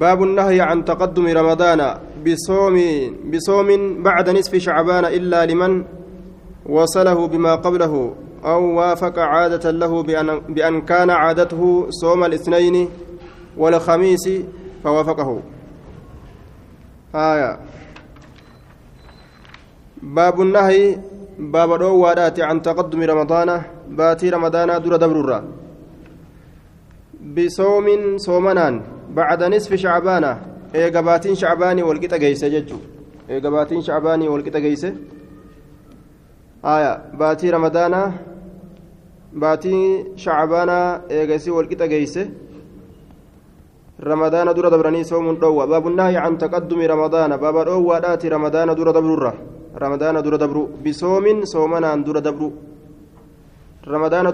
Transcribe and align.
باب 0.00 0.22
النهي 0.22 0.60
عن 0.60 0.84
تقدم 0.84 1.26
رمضان 1.26 1.94
بصوم 2.26 2.76
بصوم 3.32 4.02
بعد 4.02 4.30
نصف 4.30 4.56
شعبان 4.56 5.04
إلا 5.04 5.46
لمن 5.46 5.84
وصله 6.66 7.26
بما 7.26 7.54
قبله 7.54 8.14
أو 8.44 8.62
وافق 8.78 9.18
عادة 9.18 9.70
له 9.70 10.02
بأن, 10.02 10.38
بأن 10.48 10.80
كان 10.80 11.10
عادته 11.10 11.86
صوم 11.90 12.24
الاثنين 12.24 12.88
والخميس 13.56 14.28
فوافقه. 14.84 15.42
آية. 17.14 17.58
باب 20.02 20.40
النهي 20.40 20.96
باب 21.38 21.72
الأوادات 21.74 22.40
عن 22.40 22.62
تقدم 22.62 23.02
رمضان 23.02 23.62
باتي 23.88 24.30
رمضان 24.30 24.82
دور 24.82 24.96
دبر 24.96 25.20
بصوم 25.20 25.61
صومنان 28.16 28.82
بعد 29.14 29.42
نصف 29.42 29.74
شعبان 29.74 30.24
إيجا 30.74 31.00
باتين 31.00 31.34
شعباني 31.34 31.82
والقطة 31.82 32.16
جيسة 32.16 32.48
ججو. 32.48 32.76
إيجا 33.30 33.50
باتين 33.50 33.80
شعباني 33.82 34.28
والقطة 34.28 34.58
جيسة 34.58 34.94
آية. 36.64 37.02
باتي 37.14 37.50
رمضان 37.50 38.12
باتي 39.32 40.04
شعبان 40.16 40.70
إيجا 41.10 41.36
سي 41.36 41.50
والقطة 41.50 41.86
جيسة 41.86 42.28
رمضان 44.02 44.54
دور 44.54 44.68
دبرني 44.68 45.04
صوم 45.04 45.34
دوا 45.38 45.64
باب 45.64 45.86
النهي 45.86 46.16
عن 46.16 46.38
تقدم 46.38 46.80
رمضان. 46.80 47.36
باب 47.36 47.56
الأوادات 47.56 48.26
رمضان 48.26 48.74
دور 48.74 48.90
دبر 48.90 49.34
رمضان 49.76 50.22
دور 50.22 50.36
دبرو. 50.36 50.68
بصوم 50.84 51.44
صومنان 51.44 52.04
دور 52.04 52.18
دبرو. 52.18 52.52
رمضان 53.86 54.24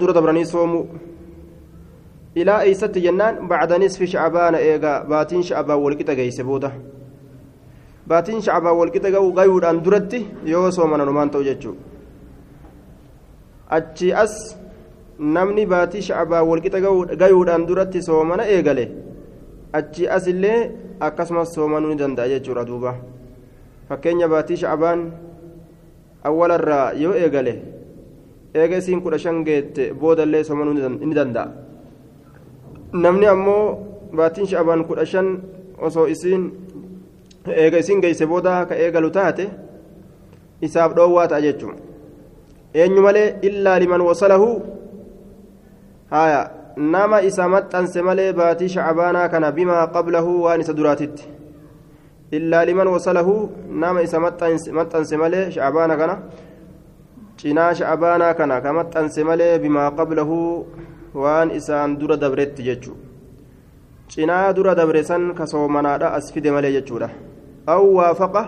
إلى 2.39 2.53
أيست 2.61 2.95
جنان 3.05 3.33
بعد 3.51 3.71
نصف 3.83 4.03
شعبان 4.13 4.55
إيغا 4.55 4.93
باتين 5.11 5.41
شعبان 5.49 5.77
والكتا 5.83 6.13
جيس 6.19 6.41
بودا 6.41 6.71
باتين 8.09 8.41
شعبان 8.45 8.73
والكتا 8.79 9.09
غيود 9.39 9.63
أن 9.71 9.77
درتي 9.85 10.19
يو 10.51 10.69
صومنا 10.77 11.03
نمان 11.09 11.27
توججو 11.31 11.73
أتشي 13.75 14.09
أس 14.23 14.33
namni 15.19 15.65
baatii 15.67 16.01
shacbaa 16.01 16.43
walqixa 16.47 16.79
gayuudhaan 17.21 17.65
duratti 17.67 18.01
soomana 18.01 18.43
eegale 18.47 18.85
achi 19.73 20.07
as 20.07 20.27
illee 20.31 20.71
akkasumas 20.99 21.51
soomanuu 21.55 21.89
ni 21.91 21.97
danda'a 21.99 22.27
jechuudha 22.33 22.63
duuba 22.69 22.95
fakkeenya 23.89 24.27
baatii 24.33 24.57
shacbaan 24.63 25.11
awwalarraa 26.23 26.93
yoo 27.03 27.13
eegale 27.23 27.53
eega 28.55 28.77
isiin 28.77 29.01
kudha 29.01 29.19
shan 29.19 29.43
geette 29.43 29.91
boodallee 30.01 30.43
soomanuu 30.43 30.89
ni 31.09 31.15
danda'a 31.19 31.68
namni 32.93 33.25
ammoo 33.25 33.65
baatiin 34.17 34.47
shacbaan 34.47 34.83
kudha 34.87 35.05
shan 35.05 35.27
osoo 35.87 36.07
isiin 36.07 36.43
eega 37.61 37.77
isiin 37.77 38.01
geesse 38.01 38.25
booda 38.25 38.65
ka 38.65 38.75
eegalu 38.75 39.11
taate 39.11 39.45
isaaf 40.61 40.95
dhoowwaa 40.97 41.27
ta'a 41.27 41.41
jechuudha 41.41 41.89
eenyu 42.73 43.01
malee 43.01 43.35
illaa 43.41 43.79
liman 43.79 44.01
wasalahu? 44.01 44.61
Haya 46.09 46.51
nama 46.77 47.21
isa 47.21 47.47
maxxanse 47.49 48.01
malee 48.01 48.33
baatii 48.33 48.69
shacbaanaa 48.75 49.29
kana 49.29 49.51
bimaa 49.51 49.87
qablahu 49.87 50.43
waan 50.43 50.61
isa 50.61 50.73
duraatitti. 50.73 51.27
Illaa 52.31 52.65
liman 52.65 52.87
wasalahu 52.87 53.49
nama 53.69 54.01
isa 54.01 54.19
maxxanse 54.19 55.17
malee 55.17 55.51
shacbaana 55.51 55.97
kana 55.97 56.15
cinaa 57.37 57.73
shacbaanaa 57.73 58.33
kana 58.33 58.61
ka 58.61 58.73
maxxanse 58.73 59.23
malee 59.23 59.59
bimaa 59.59 59.91
qablahu 59.91 60.65
waan 61.13 61.51
isaan 61.51 61.97
dura 61.99 62.17
dabretti 62.17 62.63
jechuu 62.63 62.97
cinaa 64.09 64.53
dura 64.53 64.75
dabre 64.75 65.03
san 65.03 65.33
ka 65.33 65.45
soomanaadha 65.45 66.13
as 66.17 66.31
fide 66.33 66.51
malee 66.51 66.71
jechuudha 66.77 67.09
aw 67.67 67.83
waafaqa 67.97 68.43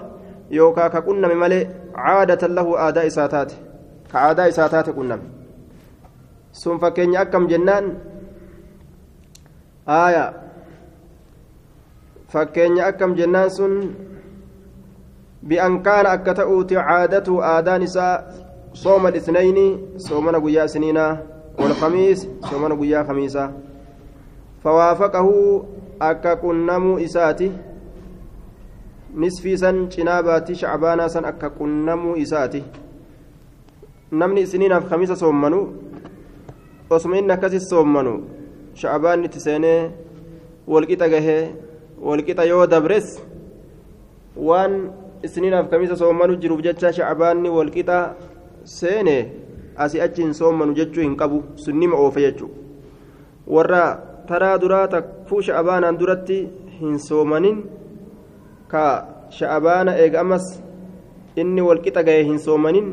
yookaa 0.50 0.90
ka 0.90 1.02
qunname 1.02 1.36
malee 1.44 1.64
caadatan 1.96 2.54
lahu 2.58 2.78
aadaa 2.86 3.04
isaa 3.10 3.28
taate 3.34 3.56
ka 4.12 4.18
aadaa 4.28 4.48
isaa 4.54 4.70
taate 4.74 4.92
qunname 4.98 5.24
sun 6.62 6.80
fakkeenya 6.84 7.20
akkam 7.26 7.48
jennaan 7.52 7.86
aaya 9.98 10.26
fakkeenya 12.34 12.86
akkam 12.92 13.16
jennaan 13.20 13.50
sun 13.58 13.74
bi'an 15.44 15.82
kaana 15.84 16.10
akka 16.18 16.34
ta'uuti 16.42 16.76
caadatu 16.76 17.42
aadaan 17.54 17.84
isaa 17.90 18.16
sooma 18.74 19.10
isnayni 19.22 19.68
soomana 20.08 20.40
guyyaa 20.40 20.66
isniinaa 20.72 21.14
والخميس 21.60 22.28
يومنا 22.54 22.76
قيا 22.82 23.04
خميسا 23.04 23.54
فوافقه 24.64 25.28
أكا 26.02 26.34
كنمو 26.34 26.98
إساتي 26.98 27.52
نصفي 29.16 29.58
سن 29.58 29.90
جناباتي 29.90 30.56
شعبانا 30.56 31.08
سن 31.08 31.26
أكا 31.26 31.48
كنمو 31.48 32.16
إساتي 32.16 32.64
نمني 34.12 34.46
سنين 34.46 34.80
في 34.80 34.88
خميسة 34.90 35.16
osuma 36.92 37.18
inni 37.18 37.32
akkasis 37.32 37.70
soommanu 37.70 38.14
shacbaanni 38.76 39.26
itti 39.28 39.40
seenee 39.40 39.92
walqixa 40.68 41.08
gahee 41.14 41.44
walqixa 42.08 42.44
yoo 42.52 42.66
dabres 42.68 43.08
waan 44.36 44.74
isniinaaf 45.24 45.70
kamisa 45.72 45.96
soommanu 45.96 46.36
jiruuf 46.42 46.62
jecha 46.66 46.92
shacbaanni 46.98 47.50
walqixa 47.58 47.98
seene 48.64 49.18
asii 49.86 50.02
achi 50.08 50.22
hin 50.26 50.34
soommanu 50.40 50.74
jechuu 50.80 51.04
hin 51.06 51.16
qabu 51.22 51.44
sunnima 51.66 51.96
oofe 52.06 52.22
jechuu 52.26 52.50
warra 53.58 53.84
taraa 54.32 54.58
duraa 54.64 54.88
takkuu 54.96 55.42
sha'abaanaan 55.48 56.00
duratti 56.02 56.40
hin 56.80 57.00
soomanin 57.08 57.64
ka 58.74 58.84
sha'abaana 59.40 59.96
eega 60.04 60.20
ammas 60.26 60.46
inni 61.44 61.62
walqixa 61.70 62.04
gahe 62.10 62.24
hin 62.30 62.40
soomanin 62.48 62.92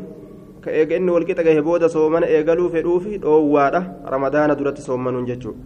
ka 0.65 0.71
eega 0.83 0.97
inni 1.01 1.11
walqixa 1.17 1.43
gahe 1.49 1.61
booda 1.69 1.89
soomana 1.97 2.27
eegaluu 2.37 2.71
fedhuufi 2.77 3.19
dhoowwaadha 3.25 3.81
ramadaana 4.15 4.59
duratti 4.63 4.83
soomanuun 4.89 5.27
jechuu 5.33 5.57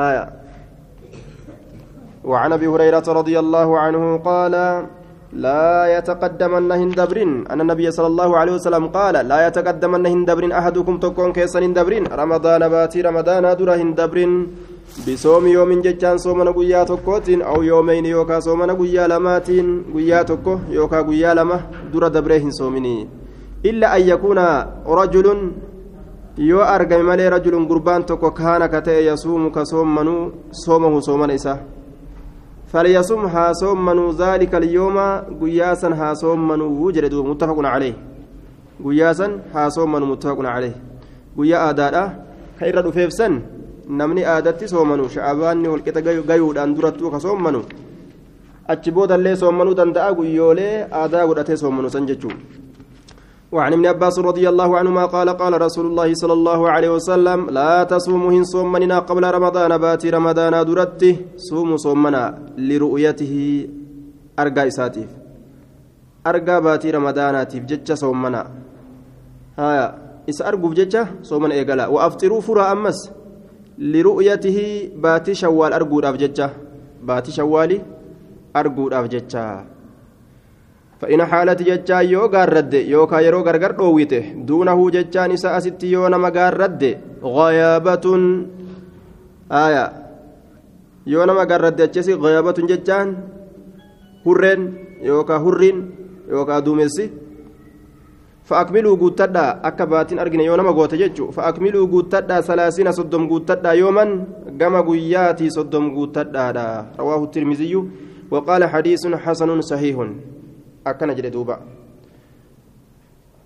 haya 0.00 0.24
وعن 2.28 2.52
ابي 2.52 2.66
هريره 2.66 3.06
رضي 3.08 3.38
الله 3.38 3.68
عنه 3.78 4.02
قال 4.16 4.54
لا 5.33 5.97
يتقدمن 5.97 6.71
هندبرين 6.71 7.47
أن 7.51 7.61
النبي 7.61 7.91
صلى 7.91 8.07
الله 8.07 8.29
عليه 8.37 8.53
وسلم 8.53 8.83
قال 8.87 9.15
لا 9.27 9.47
يتقدمن 9.47 10.05
هندبرين 10.05 10.51
أحدكم 10.51 10.97
تكون 10.97 11.33
كيسا 11.33 11.59
هندبرين 11.59 12.03
رمضان 12.21 12.61
باتي 12.69 13.01
رمضان 13.01 13.43
در 13.57 13.69
هندبرين 13.81 14.31
بصوم 15.07 15.43
يوم 15.47 15.71
ججان 15.85 16.17
صومنا 16.17 16.51
قيا 16.57 16.83
تكوتين 16.83 17.41
أو 17.41 17.63
يومين 17.63 18.05
يوكا 18.05 18.39
صومنا 18.45 18.73
قيا 18.79 19.07
لماتين 19.11 19.67
قيا 19.95 20.21
تكو 20.29 20.53
يوكا 20.77 20.99
قيا 21.07 21.33
لما 21.33 21.57
در 21.93 22.03
دبرين 22.15 22.51
صومني 22.59 22.95
إلا 23.69 23.87
أن 23.97 24.01
يكون 24.11 24.39
رجل 24.99 25.27
yoo 26.37 26.61
argame 26.65 27.03
malee 27.03 27.29
rajulun 27.29 27.67
gurbaan 27.69 28.03
tokko 28.09 28.31
kaana 28.31 28.65
ka 28.67 28.81
ta'e 28.81 29.05
yasuumu 29.05 29.51
ka 29.51 29.65
soommanuu 29.71 30.31
soomahu 30.49 30.97
soomana 31.07 31.33
isaa 31.39 31.59
فليصم 32.72 33.22
هاسوم 33.34 33.78
منو 33.88 34.06
ذلك 34.22 34.52
اليوم؟ 34.54 34.98
قياسا 35.40 35.88
هاسوم 36.00 36.48
منو 36.48 36.66
وجد 36.84 37.14
متفق 37.14 37.58
عليه. 37.74 37.94
قياسا 38.84 39.26
هاسوم 39.54 39.92
منو 39.92 40.06
متفق 40.12 40.38
عليه. 40.54 40.74
قيا 41.38 41.58
آداء 41.70 41.94
خير 42.60 42.76
رفيف 42.86 43.12
سن. 43.12 43.34
نمني 43.98 44.22
آدتي 44.36 44.66
سومنو 44.66 45.08
شعباني 45.08 45.68
والكتا 45.68 46.00
قيود 46.28 46.58
أن 46.58 46.74
درتو 46.74 47.10
كسومنو 47.10 47.62
achi 48.68 48.90
booda 48.90 49.16
illee 49.16 49.36
soommanuu 49.40 49.74
danda'a 49.74 50.12
guyyoolee 50.16 50.74
aadaa 51.00 51.26
godhatee 51.28 51.56
soommanuu 51.56 51.90
san 51.94 52.06
jechuun 52.08 52.36
وعن 53.52 53.72
ابن 53.72 53.86
عباس 53.86 54.18
رضي 54.18 54.48
الله 54.48 54.78
عنهما 54.78 55.04
قال 55.06 55.28
قال 55.28 55.52
رسول 55.60 55.86
الله 55.86 56.14
صلى 56.14 56.32
الله 56.32 56.60
عليه 56.70 56.90
وسلم 57.00 57.50
لا 57.50 57.84
تصوموا 57.84 58.30
هن 58.30 58.44
صومنا 58.44 58.98
قبل 59.08 59.24
رمضان 59.24 59.72
باتي 59.78 60.10
رمضان 60.10 60.52
درته 60.68 61.16
صوموا 61.36 61.76
صومنا 61.76 62.38
لرؤيته. 62.58 63.34
أرقى 64.38 64.66
إساتيف. 64.68 65.10
أرقى 66.26 66.56
باتي 66.62 66.90
رمضاناتيف 66.90 67.64
جتش 67.64 67.92
صومنا. 67.92 68.42
هايا 69.58 69.86
إس 70.28 70.42
أرقوا 70.42 70.68
بجتش 70.70 70.96
صومنا 71.22 71.54
إيقلا. 71.54 71.86
وأفطروا 71.86 72.40
فرا 72.40 72.72
أمس 72.72 73.10
لرؤيته 73.78 74.90
باتي 74.96 75.34
شوال 75.34 75.72
أرقوا 75.72 76.10
أفجتش 76.10 76.40
باتي 77.02 77.32
شوالي 77.32 77.78
أرقوا 78.56 79.00
أفجتش 79.00 79.36
فإن 81.03 81.19
حالت 81.25 81.59
جتان 81.67 82.05
يو 82.13 82.31
غارد 82.31 82.73
يوكا 82.73 83.17
يرو 83.25 83.39
غرغر 83.47 83.71
دوويته 83.71 84.23
دونه 84.47 84.79
جتان 84.95 85.31
إسا 85.35 85.57
أستي 85.57 85.91
يو 85.91 86.07
نما 86.07 86.29
غارد 86.35 86.81
غيابة 87.19 88.05
آية 89.51 89.85
يو 91.11 91.21
نما 91.27 91.43
غارد 91.49 91.75
جتسي 91.81 92.13
غيابة 92.13 92.57
جتان 92.71 93.07
هرين 94.25 94.61
يوكا 95.03 95.35
هرين 95.43 95.77
يوكا 96.31 96.59
دومسي 96.65 97.05
فأكملوا 98.43 98.95
قوتدا 99.01 99.45
أكباتين 99.67 100.19
أرجن 100.19 100.39
يوما 100.39 100.71
قوت 100.71 100.95
جتشو 100.95 101.31
فأكملوا 101.31 101.87
قوتدا 101.87 102.41
ثلاثين 102.41 102.91
صدم 102.91 103.23
قوتدا 103.31 103.71
يوما 103.71 104.05
كما 104.59 104.81
قياتي 104.87 105.49
صدم 105.49 105.95
قوتدا 105.95 106.45
رواه 106.99 107.23
الترمذي 107.23 107.73
وقال 108.31 108.61
حديث 108.65 109.07
حسن 109.07 109.49
صحيح 109.61 109.97
أكن 110.86 111.14
جلدوبا 111.14 111.58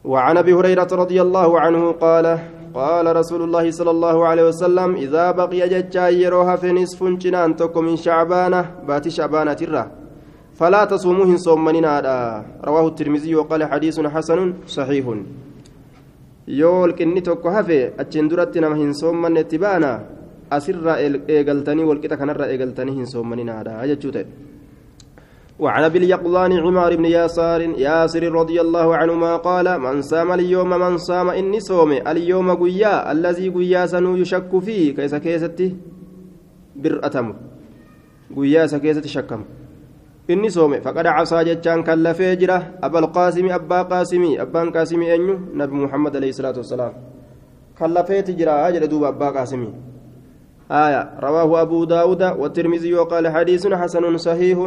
وعن 0.05 0.37
أبي 0.37 0.53
هريرة 0.53 0.89
رضي 0.93 1.23
الله 1.23 1.61
عنه 1.61 1.93
قال 1.93 2.39
قال 2.75 3.17
رسول 3.17 3.43
الله 3.43 3.71
صلى 3.71 3.91
الله 3.91 4.27
عليه 4.27 4.49
وسلم 4.49 4.95
إذا 4.95 5.31
بقي 5.31 5.69
ججا 5.69 6.09
يروها 6.09 6.57
في 6.57 6.73
نصف 6.73 7.05
جنان 7.05 7.55
من 7.77 7.97
شعبانة 7.97 8.71
بات 8.89 9.09
شعبانة 9.09 9.53
تره 9.53 9.91
فلا 10.55 10.85
تصوموهن 10.85 11.37
صومنين 11.37 11.85
رواه 12.65 12.87
الترمذي 12.89 13.35
وقال 13.35 13.65
حديث 13.65 14.01
حسن 14.01 14.55
صحيح. 14.67 15.07
yoo 16.47 16.81
walqinni 16.83 17.23
tokko 17.23 17.51
hafe 17.51 17.93
achiin 17.99 18.29
duratti 18.31 18.61
nama 18.61 18.77
hin 18.77 18.95
soommanne 18.95 19.41
itti 19.41 19.59
baana 19.59 20.01
asirraa 20.51 20.97
eegaltanii 21.35 21.85
walqixa 21.91 22.17
kanarraa 22.17 22.49
eegaltanii 22.55 22.95
hin 22.95 23.07
وعن 25.59 25.85
ابي 25.85 25.99
اليقظان 25.99 26.53
عمار 26.53 26.97
بن 26.97 27.05
ياسار 27.05 27.61
ياسر 27.61 28.23
رضي 28.33 28.61
الله 28.61 28.97
عنهما 28.97 29.37
قال 29.37 29.81
من 29.81 30.03
صام 30.03 30.33
اليوم 30.33 30.71
من 30.71 30.99
صام 30.99 31.29
اني 31.31 31.61
صوم 31.61 31.93
اليوم 31.93 32.55
قيا 32.55 33.13
الذي 33.13 33.49
قيا 33.49 33.87
سنو 33.87 34.17
يشك 34.17 34.59
فيه 34.59 34.95
كيس 34.95 35.15
كيستي 35.15 35.77
برأتم 36.77 37.35
قيا 38.37 38.67
سكيستي 38.67 39.09
شكم 39.09 39.43
faqada 40.85 41.11
casaa 41.19 41.45
jechaan 41.45 41.83
kan 41.85 41.99
lafee 41.99 42.37
jira 42.41 42.79
abal 42.81 43.11
qaasimi 43.13 43.51
abbaa 43.53 43.85
qaasimii 43.91 44.39
abbaan 44.39 44.71
qaasimii 44.73 45.11
eenyu 45.15 45.35
nabi 45.61 45.75
muhammad 45.85 46.15
alayhi 46.17 46.33
salaatu 46.33 46.63
wassalaam 46.63 46.95
kan 47.79 47.91
lafeeti 47.91 48.33
jira 48.39 48.71
jedhe 48.73 48.89
duuba 48.89 49.09
abbaa 49.09 49.33
qaasimii 49.37 49.75
آية 50.73 51.21
رواه 51.21 51.63
أبو 51.63 51.85
داود 51.85 52.23
والترمذي 52.23 52.95
وقال 52.95 53.29
حديث 53.29 53.67
حسن 53.67 54.17
صحيح 54.17 54.59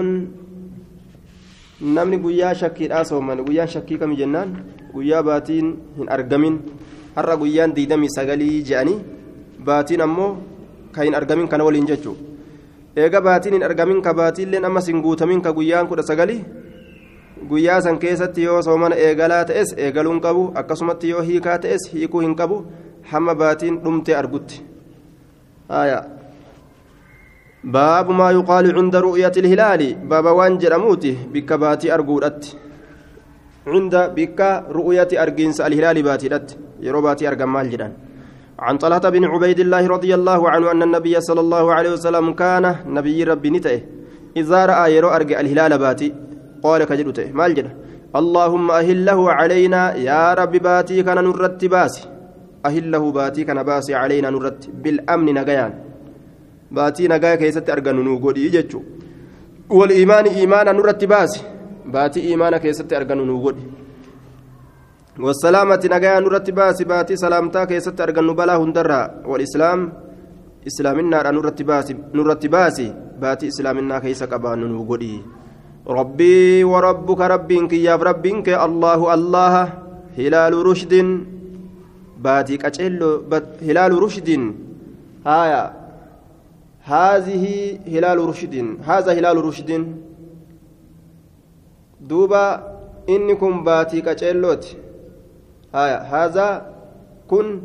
namni 1.94 2.18
guyyaa 2.18 2.54
shakkiidhaa 2.56 3.04
sooman 3.06 3.44
guyyaan 3.46 3.68
shakkii 3.68 3.98
kami 3.98 4.16
jennaan? 4.18 4.56
Guyyaa 4.94 5.24
baatiin 5.24 5.68
hin 5.98 6.10
argamin. 6.10 6.60
Har'a 7.16 7.38
guyyaan 7.38 7.76
diidamii 7.76 8.10
sagalii 8.16 8.64
je'anii 8.70 9.00
baatiin 9.66 10.02
ammoo 10.02 10.38
ka 10.92 11.04
hin 11.04 11.16
argamin 11.16 11.48
kana 11.48 11.64
waliin 11.64 11.88
jechuudha. 11.88 12.22
Eega 12.96 13.22
baatiin 13.22 13.54
hin 13.54 13.64
argamin 13.64 14.02
ka 14.02 14.14
baatiilleen 14.14 14.66
ammas 14.66 14.88
hin 14.88 15.02
guutamin 15.02 15.42
ka 15.42 15.54
guyyaan 15.54 15.88
kudha 15.88 16.04
sagali 16.04 16.38
guyyaa 17.50 17.82
san 17.82 18.00
keessatti 18.00 18.44
yoo 18.44 18.62
soomana 18.62 18.96
eegalaa 18.96 19.46
ta'es 19.46 19.74
eegaluun 19.78 20.22
qabu 20.22 20.44
akkasumatti 20.62 21.10
yoo 21.10 21.22
hiikaa 21.30 21.58
ta'es 21.66 21.90
hiikuu 21.94 22.22
hin 22.26 22.36
qabu 22.36 22.64
hamma 23.12 23.36
baatiin 23.42 23.80
dhumtee 23.84 24.16
argutti 24.16 24.62
baabu 27.66 28.14
maa 28.14 28.32
yuqaalu 28.38 28.74
cunda 28.78 29.02
ru'yati 29.02 29.40
ilhilaali 29.40 29.96
baaba 30.10 30.34
waan 30.40 30.58
jedhamuuti 30.64 31.18
bikka 31.34 31.58
baatii 31.58 31.92
arguudhatti 31.98 32.58
cunda 33.66 34.10
bikka 34.18 34.50
ru'yati 34.78 35.18
argiinsa 35.18 35.66
alhilaali 35.66 36.04
baatiidhatti 36.04 36.58
yeroo 36.88 37.02
baatii 37.08 37.28
argan 37.28 37.50
maal 37.50 37.70
jedhan 37.76 37.94
عن 38.60 38.78
طلحة 38.78 39.10
بن 39.10 39.24
عبيد 39.26 39.60
الله 39.60 39.88
رضي 39.88 40.16
الله 40.16 40.50
عنه 40.50 40.72
أن 40.72 40.82
النبي 40.84 41.22
صلى 41.22 41.42
الله 41.46 41.74
عليه 41.74 41.92
وسلم 41.92 42.34
كان 42.34 42.76
نبي 42.88 43.24
ربي 43.24 43.50
نتئه 43.50 43.82
إذا 44.38 44.66
رأى 44.66 44.96
يرو 44.96 45.10
أرجع 45.10 45.40
الهلال 45.40 45.78
باتي 45.78 46.14
قال 46.64 46.84
كجلته 46.84 47.32
ما 47.36 47.46
الجنة 47.46 47.72
اللهم 48.16 48.72
أهله 48.72 49.20
علينا 49.32 49.96
يا 49.96 50.34
رب 50.34 50.52
باتي 50.52 51.04
كان 51.04 51.20
نرت 51.24 51.66
باسي. 51.66 52.04
أهله 52.66 53.04
باتي 53.12 53.44
كان 53.44 53.64
باسي 53.64 53.96
علينا 53.96 54.30
نرت 54.30 54.70
بالأمن 54.84 55.28
نجيان. 55.40 55.72
باتي 56.72 57.08
نجايا 57.08 57.36
كيست 57.36 57.70
أرجع 57.70 57.92
نوجود 57.92 58.38
يجتشو 58.38 58.82
والإيمان 59.70 60.26
إيمانا 60.26 60.72
نرت 60.72 61.04
باسي 61.06 61.42
باتي 61.86 62.20
إيمانا 62.30 62.58
كيست 62.58 62.94
أرجع 62.94 63.16
نوجود 63.16 63.58
والسلامة 65.20 65.84
نجايا 65.94 66.20
نرت 66.20 66.50
باسي 66.50 66.84
باتي 66.84 67.16
سلامتا 67.16 67.66
كيست 67.66 68.02
أرجع 68.02 68.22
نبلا 68.22 68.56
هندرا 68.58 69.02
والإسلام 69.30 69.80
إسلامنا 70.68 71.32
نرت 71.32 71.62
باسي 71.62 71.94
نرت 72.14 72.46
باسي 72.46 72.88
باتي 73.22 73.48
إسلامنا 73.48 74.00
كيس 74.00 74.24
قبان 74.24 74.60
نوجود 74.60 75.04
ربي 75.88 76.64
وربك 76.64 77.22
ربك 77.22 77.74
يا 77.74 77.96
ربك 77.96 78.48
الله 78.50 79.14
الله 79.14 79.54
هلال 80.18 80.54
رشد 80.66 80.94
باتي 82.26 82.58
كاتشيلو 82.58 83.10
هلال 83.68 83.92
رشد 84.04 84.30
هايا 85.28 85.64
هذه 86.86 87.46
هلال 87.88 88.18
رشد 88.30 88.56
هذا 88.84 89.12
هلال 89.14 89.38
رشد 89.46 89.70
دوبا 92.02 92.46
إنكم 93.10 93.64
باتي 93.64 94.02
كاتشيلوت 94.02 94.66
هايا 95.74 95.98
هذا 96.14 96.48
كن 97.28 97.62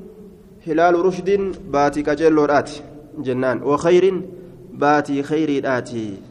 هلال 0.66 0.94
رشد 1.06 1.30
باتي 1.72 2.02
كاتشيلوت 2.02 2.82
جنان 3.18 3.62
وخير 3.62 4.04
باتي 4.72 5.22
خير 5.22 5.50
آتي 5.78 6.30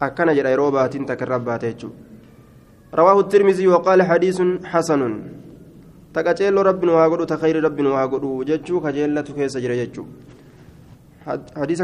akkana 0.00 0.32
jedha 0.34 0.50
yeroo 0.50 0.70
baatiin 0.72 1.04
takka 1.04 1.24
irraa 1.26 1.38
baate 1.38 1.66
jechuudha 1.72 1.96
rawaahu 2.98 3.22
tirmizii 3.32 3.66
waqaala 3.68 4.04
hadiisun 4.10 4.50
hasanun 4.72 5.14
taqa 6.14 6.34
ceelloo 6.38 6.64
rabbiin 6.68 6.92
waa 6.96 7.08
godhu 7.12 7.26
takayri 7.32 7.60
rabbiin 7.60 7.88
waa 7.92 8.08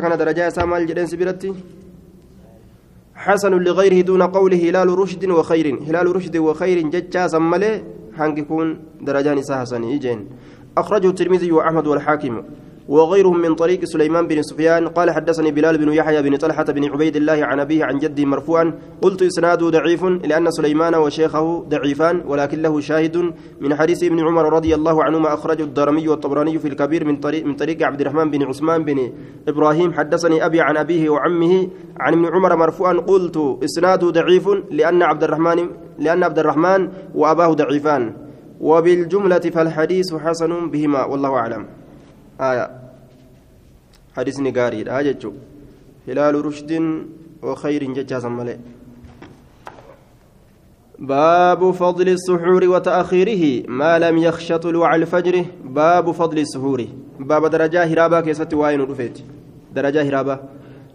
kana 0.01 0.17
darajaa 0.17 0.49
isaa 0.49 0.67
maal 0.67 0.87
jedheensi 0.87 1.17
biratti 1.17 1.53
حسن 3.17 3.53
لغيره 3.53 4.01
دون 4.01 4.23
قوله 4.23 4.71
هلال 4.71 4.89
رشد 4.99 5.25
وخير. 5.25 5.67
هلال 5.89 6.17
رشد 6.17 6.37
وخير 6.37 6.79
ججا 6.89 7.27
سمله 7.27 7.83
هنكون 8.17 8.79
درجان 9.01 9.39
حسن 9.41 9.83
إيجين. 9.83 10.27
أخرجه 10.77 11.09
الترمذي 11.09 11.53
وأحمد 11.53 11.87
والحاكم. 11.87 12.43
وغيرهم 12.89 13.41
من 13.41 13.55
طريق 13.55 13.85
سليمان 13.85 14.27
بن 14.27 14.43
سفيان 14.43 14.89
قال 14.89 15.11
حدثني 15.11 15.51
بلال 15.51 15.79
بن 15.79 15.93
يحيى 15.93 16.23
بن 16.23 16.37
طلحة 16.37 16.65
بن 16.65 16.85
عبيد 16.85 17.17
الله 17.17 17.39
عن 17.45 17.61
أبيه 17.61 17.85
عن 17.85 17.99
جده 17.99 18.25
مرفوعا 18.25 18.75
قلت 19.03 19.23
إسناده 19.23 19.71
ضعيف 19.71 20.05
لأن 20.05 20.51
سليمان 20.51 20.95
وشيخه 20.95 21.65
ضعيفان 21.69 22.23
ولكن 22.27 22.63
له 22.63 22.81
شاهد 22.81 23.17
من 23.61 23.75
حديث 23.75 24.05
ابن 24.05 24.21
عمر 24.21 24.53
رضي 24.53 24.75
الله 24.75 25.05
عنهما 25.05 25.35
أخرجه 25.35 25.63
الدارمي 25.63 26.09
والطبراني 26.09 26.59
في 26.59 26.69
الكبير 26.69 27.05
من 27.05 27.17
طريق 27.17 27.47
من 27.47 27.55
طريق 27.55 27.83
عبد 27.83 28.01
الرحمن 28.01 28.31
بن 28.31 28.43
عثمان 28.43 28.85
بن 28.85 29.13
إبراهيم. 29.49 29.93
حدثني 29.93 30.47
أبي 30.47 30.61
عن 30.61 30.77
أبيه 30.77 31.11
وعمه 31.11 31.69
عن 32.01 32.13
ابن 32.13 32.27
عمر 32.27 32.57
مرفوعا 32.57 32.93
قلت 32.93 33.59
إسناده 33.65 34.11
ضعيف 34.11 34.49
لأن 34.71 35.03
عبد 35.03 35.25
الرحمن 35.25 35.69
لأن 35.99 36.23
عبد 36.23 36.39
الرحمن 36.39 36.89
وأباه 37.15 37.53
ضعيفان. 37.53 38.15
وبالجملة 38.61 39.39
فالحديث 39.39 40.15
حسن 40.15 40.71
بهما 40.71 41.05
والله 41.05 41.35
أعلم. 41.35 41.67
آية. 42.41 42.71
حديثني 44.17 44.51
قاري 44.51 44.99
آية 44.99 45.19
هلال 46.09 46.45
رشد 46.45 46.71
وخير 47.43 47.93
ججازا 47.93 48.29
ملئ. 48.29 48.57
باب 50.99 51.71
فضل 51.71 52.09
السحور 52.09 52.65
وتأخيره 52.65 53.69
ما 53.69 53.99
لم 53.99 54.19
يخش 54.19 54.53
طلوع 54.53 54.95
الفجر 54.95 55.45
باب 55.65 56.11
فضل 56.11 56.39
السحور. 56.39 56.87
باب 57.21 57.47
درجة 57.47 57.85
هرابا 57.85 58.21
كيست 58.21 58.55
واين 58.55 58.81
رفيت. 58.81 59.19
درجة 59.75 60.03
هرابا 60.09 60.49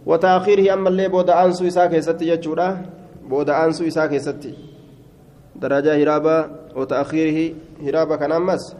وتأخيره 0.06 0.74
أما 0.74 0.90
اللي 0.90 1.08
بود 1.08 1.30
أنسو 1.30 1.68
إسا 1.68 1.86
كيست 1.86 2.22
يجورا 2.22 2.86
بود 3.30 3.50
أنسو 3.50 3.88
إسا 3.88 4.06
كيست. 4.06 4.54
درجة 5.56 6.04
هرابا 6.04 6.60
وتأخيره 6.76 7.54
هرابا 7.84 8.16
كان 8.16 8.32
أمس 8.32 8.76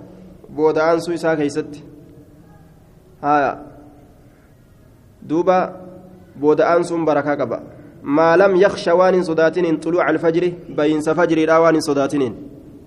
بود 0.50 0.78
أنسو 0.78 1.14
إسا 1.14 1.34
كيست. 1.36 1.91
Haya 3.22 3.58
duuba 5.22 5.58
booda'aan 6.36 6.84
sun 6.84 7.06
barakaa 7.06 7.38
qaba. 7.38 7.62
Maa 8.04 8.38
lam 8.38 8.56
yaksha 8.56 8.96
waan 8.96 9.14
hin 9.14 9.24
sodaatiniin 9.24 9.78
xuluuca 9.84 10.08
alfajri 10.10 10.50
bayinsa 10.76 11.16
fajriidha 11.16 11.62
waan 11.62 11.76
hin 11.76 11.86
sodaatiniin. 11.90 12.34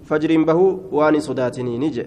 Fajriin 0.05 0.45
bahuu 0.45 0.89
waan 0.91 1.15
hin 1.15 1.23
sodaatiniin 1.23 1.93
je 1.93 2.05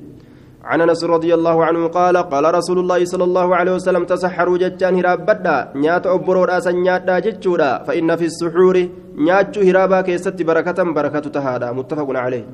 عن 0.68 0.82
انس 0.82 1.02
رضي 1.16 1.32
الله 1.34 1.58
عنه 1.66 1.88
قال 1.88 2.18
قال 2.18 2.46
رسول 2.60 2.78
الله 2.80 3.06
صلى 3.06 3.24
الله 3.24 3.48
عليه 3.56 3.74
وسلم 3.80 4.04
تسحروا 4.04 4.58
جتان 4.64 4.94
هرابدا 5.00 5.58
نيات 5.76 6.06
أبرو 6.08 6.44
راسا 6.44 6.72
نيات 6.72 7.08
جتشودا 7.26 7.72
فإن 7.88 8.10
في 8.20 8.26
السحور 8.32 8.78
نياتشو 9.26 9.62
هرابا 9.68 10.02
كيست 10.08 10.40
بركة 10.50 10.80
بركة 10.98 11.26
تهادا 11.36 11.72
متفق 11.72 12.10
عليه 12.24 12.46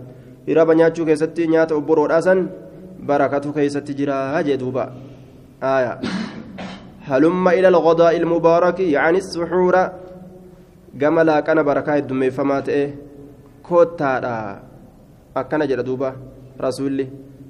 هرابا 0.50 0.74
نياتشو 0.80 1.06
كيست 1.10 1.38
نيات 1.53 1.72
أبرو 1.72 2.06
راسا 2.06 2.34
بركة 3.10 3.46
كيست 3.58 3.88
جرا 4.00 4.42
جدوبا 4.48 4.86
آية 5.63 6.00
هلم 7.10 7.48
إلى 7.48 7.67
الغداء 7.67 8.17
المبارك 8.17 8.79
يعني 8.79 9.17
السحور 9.17 9.75
جملا 10.96 11.39
كان 11.39 11.63
بركة 11.63 11.96
الدمي 11.98 12.32
فمات 12.32 12.70
إيه 12.70 12.96
كوتا 13.63 14.60
أكنا 15.38 15.65
جل 15.65 15.84
دوبا 15.84 16.13
rasuulli 16.58 17.10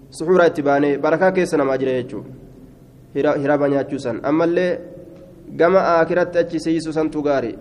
suxuuraa 0.10 0.48
itti 0.48 0.62
baanee 0.62 0.98
barakaa 0.98 1.32
keessa 1.32 1.58
namaa 1.58 1.78
jira 1.78 1.94
jechuudha 2.00 3.34
hiraba 3.42 3.70
nyaachuu 3.70 4.00
san 4.00 4.20
ammallee 4.24 4.80
gama 5.60 5.82
akiratti 6.00 6.38
achi 6.44 6.60
seeyisuu 6.66 6.94
santu 6.94 7.24
gaarii 7.28 7.58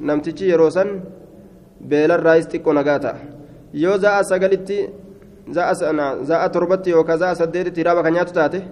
namtichi 0.00 0.50
yeroo 0.50 0.70
san 0.70 0.90
beelarraayis 1.90 2.48
xiqqoo 2.52 2.74
nagaa 2.78 2.98
ta'a 3.04 3.18
yoo 3.82 3.98
za'a 4.04 4.24
sagalitti 4.30 4.78
za'a 6.28 6.48
torbatti 6.56 6.90
yookaan 6.96 7.18
za'a 7.24 7.34
saddeetitti 7.42 7.80
hiraba 7.84 8.02
kan 8.02 8.12
nyaatu 8.18 8.32
taate 8.40 8.62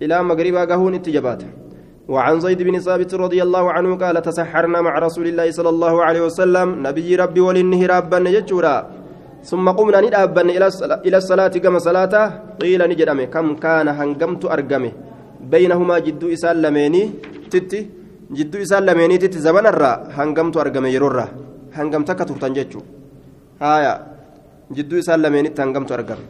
magribaa 0.00 0.66
gahuun 0.66 0.94
itti 0.94 1.12
jabaata. 1.12 1.46
وعن 2.04 2.40
زيد 2.40 2.60
بن 2.62 2.76
ثابت 2.84 3.14
رضي 3.16 3.40
الله 3.40 3.64
عنه 3.72 3.96
قال 3.96 4.20
تسحرنا 4.20 4.80
مع 4.84 4.92
رسول 4.92 5.24
الله 5.24 5.56
صلى 5.56 5.70
الله 5.72 5.94
عليه 6.04 6.22
وسلم 6.28 6.84
نبي 6.84 7.16
ربي 7.16 7.40
ولنه 7.40 7.80
رابا 7.80 8.18
يجورا. 8.28 8.76
ثم 9.40 9.64
قمنا 9.68 10.00
ندابا 10.04 10.42
إلى 11.06 11.16
الصلاة 11.16 11.54
كما 11.64 11.78
صلاة 11.80 12.14
قيل 12.60 12.80
نجرم 12.90 13.20
كم 13.32 13.56
كان 13.56 13.88
هنقمت 13.88 14.44
أرقمه 14.44 14.92
بينهما 15.48 15.96
جد 16.04 16.22
إسال 16.36 16.60
تتي 17.52 17.80
جد 18.36 18.52
إسال 18.56 18.84
تتي 19.22 19.38
زمن 19.40 19.66
الرا 19.72 19.92
هنقمت 20.16 20.56
أرقمه 20.56 20.88
يرورا. 20.96 21.26
هنقمتك 21.72 22.20
ترتن 22.28 22.52
جتشو 22.52 22.80
هايا. 23.64 23.92
جد 24.76 24.92
إسال 25.00 25.20
لميني 25.24 25.56
هنقمت 25.56 25.90
أرقمه 25.92 26.24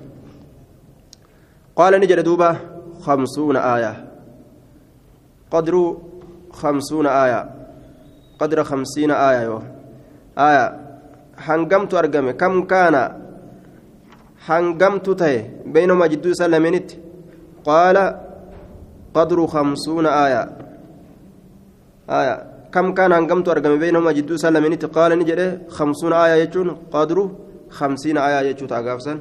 قال 1.78 1.92
نجر 2.02 2.20
دوبا 2.22 2.50
خمسون 3.06 3.56
آية. 3.56 3.92
قدر 5.50 5.74
خمسون 6.52 7.06
آية. 7.06 7.40
قدر 8.40 8.58
خمسين 8.64 9.10
آية 9.10 9.42
يو. 9.48 9.58
آية. 10.38 10.66
هنقمت 11.46 11.94
أرقمه 11.94 12.32
كم 12.32 12.54
كان 12.72 12.94
هنقمت 14.46 15.06
تهي؟ 15.20 15.38
بينهما 15.74 16.06
جدو 16.06 16.32
سلمينت 16.40 16.88
قال 17.68 17.96
قدر 19.14 19.38
خمسون 19.46 20.06
آية. 20.06 20.42
آية. 22.10 22.36
كم 22.72 22.94
كان 22.94 23.12
هنقمت 23.12 23.48
أرقمه 23.48 23.76
بينهما 23.76 24.12
جدو 24.12 24.36
سلمينت 24.36 24.84
قال 24.96 25.10
نجده 25.18 25.60
خمسون 25.68 26.12
آية 26.12 26.42
يجون. 26.42 26.68
قدر 26.92 27.18
خمسين 27.70 28.16
آية 28.18 28.48
يجون 28.48 28.68
تاقافسا 28.68 29.14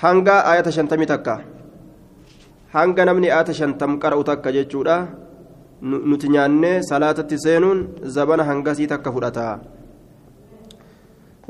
هنقا 0.00 0.52
آية 0.52 0.70
شنتمي 0.70 1.06
تكا. 1.06 1.49
Hanga 2.74 3.04
namni 3.04 3.28
aata 3.30 3.52
shantam 3.52 3.98
qara'u 4.02 4.22
takka 4.24 4.52
jechuudha. 4.52 4.96
Nuti 5.82 6.28
nyaannee 6.28 6.82
salaatatti 6.90 7.36
seenuun 7.44 7.78
zabana 8.04 8.44
hangasii 8.44 8.86
takka 8.86 9.12
fudhata. 9.12 9.60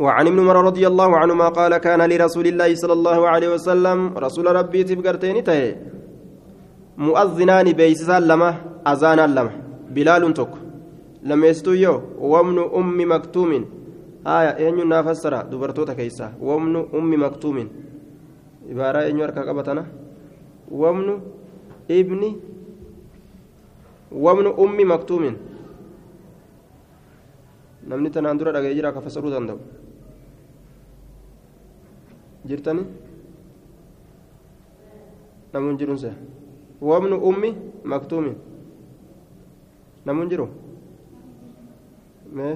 وعن 0.01 0.27
ابن 0.27 0.39
عمر 0.41 0.57
رضي 0.65 0.87
الله 0.87 1.11
عنهما 1.17 1.49
قال 1.49 1.77
كان 1.77 2.01
لرسول 2.01 2.47
الله 2.47 2.75
صلى 2.75 2.93
الله 2.93 3.21
عليه 3.29 3.49
وسلم 3.55 4.17
رسول 4.17 4.47
ربي 4.49 4.85
تفقرتين 4.89 5.45
تهي 5.45 5.77
مؤذنان 6.97 7.69
بيسسان 7.73 8.23
لما 8.25 8.51
أذانا 8.87 9.27
لما. 9.27 9.53
بلال 9.93 10.25
تك 10.33 10.53
لما 11.23 11.47
يستويو 11.47 12.17
ومن 12.17 12.59
أم 12.73 12.99
مكتوم. 13.13 13.53
آية 14.25 14.51
أين 14.57 14.89
نافسر 14.89 15.35
دبرتوتا 15.53 15.93
كيسا. 15.93 16.41
ومن 16.41 16.77
أم 16.97 17.11
مكتوم. 17.25 17.57
عبارة 18.71 18.99
أين 19.05 19.19
يركا 19.21 19.43
قبتنا 19.49 19.85
ومن 20.71 21.09
ابن 21.91 22.23
ومن 24.13 24.47
أم 24.47 24.77
مكتوم 24.93 25.25
tanaan 28.15 28.39
dura 28.39 28.53
dhaga'ee 28.55 28.77
jira 28.77 28.89
akka 28.95 29.01
fasaruu 29.03 29.33
danda'u 29.35 29.59
jirtani 32.47 32.85
namuun 35.53 35.79
jirunse 35.81 36.11
wabnu 36.81 37.17
ummi 37.31 37.51
maktuumin 37.85 38.37
namuun 40.07 40.31
jiru 40.31 40.47
mee 42.37 42.55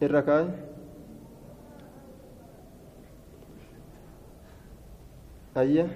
irra 0.00 0.22
kaa'e 0.28 0.69
ayya 5.60 5.86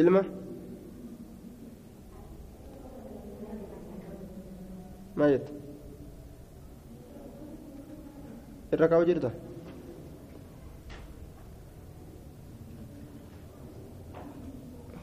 ilma 0.00 0.22
maal 5.18 5.30
jette 5.34 5.52
irra 8.72 8.86
kaa'u 8.92 9.04
jirta 9.08 9.30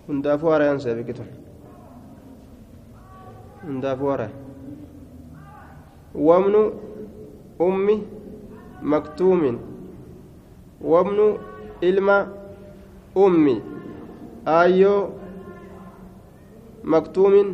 hundaafuu 0.07 0.49
haarayaan 0.53 0.79
see 0.85 0.95
biqitu 0.99 1.23
hundaafuu 3.65 4.09
haaraya 4.09 4.31
wamnu 6.29 6.61
ummi 7.67 7.95
maktuumin 8.93 9.57
wamnu 10.83 11.25
ilma 11.81 12.17
ummi 13.15 13.55
aayyoo 14.47 15.01
maktuumin 16.83 17.49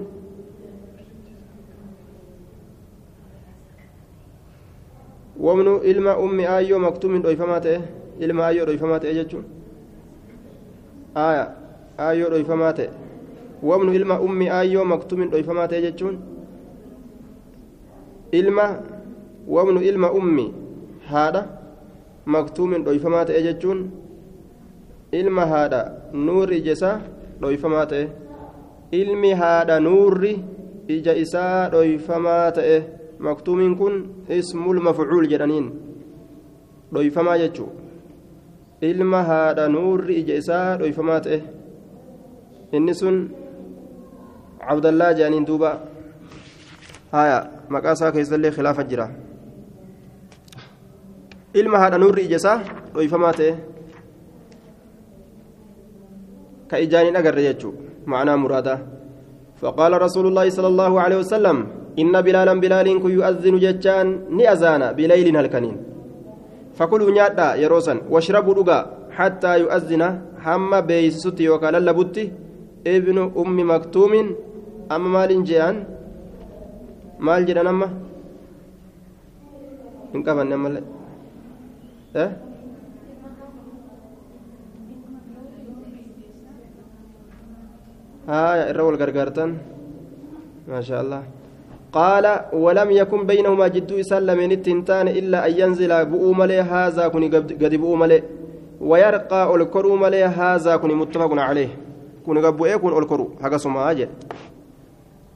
wamnu 5.39 5.73
ilma 5.83 6.17
ummi 6.17 6.43
aayyoo 6.45 6.79
maktuumin 6.79 7.21
dhoyfamaa 7.23 7.59
ta'e 7.65 7.77
ilma 8.19 8.43
aayyoo 8.45 8.65
dhoyfamaa 8.69 8.99
ta'e 9.03 9.13
jechuun 9.19 9.45
aaya 11.25 11.45
aayyoo 12.07 12.29
dhoyfamaa 12.33 12.73
ta'e 12.79 12.89
wamnu 13.69 13.91
ilma 13.99 14.15
ummi 14.27 14.45
aayyoo 14.57 14.85
maktuumin 14.93 15.29
dhoyfamaa 15.31 15.67
ta'e 15.67 15.81
jechuun 15.85 16.15
ilma 18.41 18.65
wamnu 19.47 19.79
ilma 19.91 20.11
ummi 20.21 20.45
haadha 21.11 21.41
maktuumin 22.35 22.85
dhoyfamaa 22.85 23.25
ta'e 23.29 23.41
jechuun 23.47 23.79
ilma 25.19 25.45
haadha 25.51 25.81
nuurri 26.13 26.57
ija 26.61 26.71
isaa 26.77 26.95
dhoyfamaa 27.41 27.85
ta'e 27.91 28.05
ilmi 29.01 29.31
haadha 29.41 29.79
nuurri 29.87 30.33
ija 30.95 31.13
isaa 31.25 31.69
dhoyfamaa 31.75 32.51
ta'e 32.57 32.77
maktuumiin 33.27 33.75
kun 33.81 33.95
ismul 34.39 34.79
mafcuul 34.87 35.29
jedhaniin 35.33 35.67
dhoyfamaa 36.93 37.37
jechuu 37.43 37.69
ilma 38.91 39.23
haadha 39.29 39.69
nuurri 39.75 40.19
ija 40.21 40.35
isaa 40.43 40.77
dhoyfamaa 40.81 41.19
ta'e 41.27 41.39
inni 42.79 42.95
sun 43.01 43.17
cabdallaa 44.67 45.13
jedhaniin 45.13 45.47
duuba 45.47 45.71
haya 47.11 47.39
maqaa 47.69 47.97
isaa 47.99 48.11
keessallee 48.11 48.51
khilaafa 48.57 48.83
jira 48.93 49.09
ilma 51.53 51.77
haadha 51.79 51.97
nuurri 51.97 52.25
ija 52.29 52.37
isaa 52.41 52.59
dhoyfamaa 52.93 53.33
ta'e 53.41 53.53
ka 56.71 56.79
ijaaniin 56.87 57.15
agarre 57.21 57.43
jechuu 57.49 57.75
معنى 58.11 58.33
مرادا 58.43 58.75
فقال 59.61 60.01
رسول 60.01 60.25
الله 60.27 60.45
صلى 60.49 60.67
الله 60.73 60.91
عليه 61.03 61.17
وسلم 61.23 61.57
إن 62.01 62.13
بلالا 62.25 62.53
بلال 62.63 62.87
كن 63.03 63.11
يؤذن 63.17 63.55
جتان 63.63 64.07
نأذان 64.37 64.83
بليل 64.97 65.27
هلكنين 65.37 65.77
فكلوا 66.77 67.11
نيادا 67.15 67.47
يروسا 67.63 67.93
واشربوا 68.13 68.55
دغا 68.59 68.79
حتى 69.17 69.51
يؤذن 69.63 70.03
هم 70.45 70.71
بيسوتي 70.87 71.45
وقال 71.51 71.75
لبوتي 71.87 72.25
ابن 72.95 73.17
أم 73.41 73.57
مكتوم 73.71 74.13
أما 74.95 75.09
مال 75.15 75.31
جيان 75.47 75.75
مال 77.25 77.41
جيران 77.47 77.67
أما 77.73 77.87
إن 80.15 80.21
كفن 80.25 80.51
إيه؟ 82.15 82.37
هاي 88.27 88.71
الرول 88.71 88.95
غرغرتن 88.95 89.57
ما 90.67 90.81
شاء 90.81 91.01
الله. 91.01 91.23
قال 91.93 92.25
ولم 92.53 92.91
يكن 92.91 93.25
بينهما 93.25 93.67
جد 93.67 94.01
سلمين 94.01 94.51
التنتان 94.51 95.07
إلا 95.07 95.47
أن 95.47 95.53
ينزل 95.59 96.05
بؤو 96.05 96.33
ملي 96.33 96.59
هذا 96.61 97.07
كن 97.07 97.23
قد 97.33 97.75
بؤو 97.75 97.95
ملي 97.95 98.23
ويرقى 98.81 99.55
الكرو 99.55 99.95
ملي 99.95 100.23
هذا 100.23 100.77
كن 100.77 100.91
متفق 100.95 101.31
عليه. 101.33 101.69
كن 102.25 102.37
قبو 102.45 102.65
إيه 102.65 102.75
كن 102.75 102.93
الكرو. 102.97 103.29
حقا 103.41 103.57
سما 103.57 103.91
أجل 103.91 104.09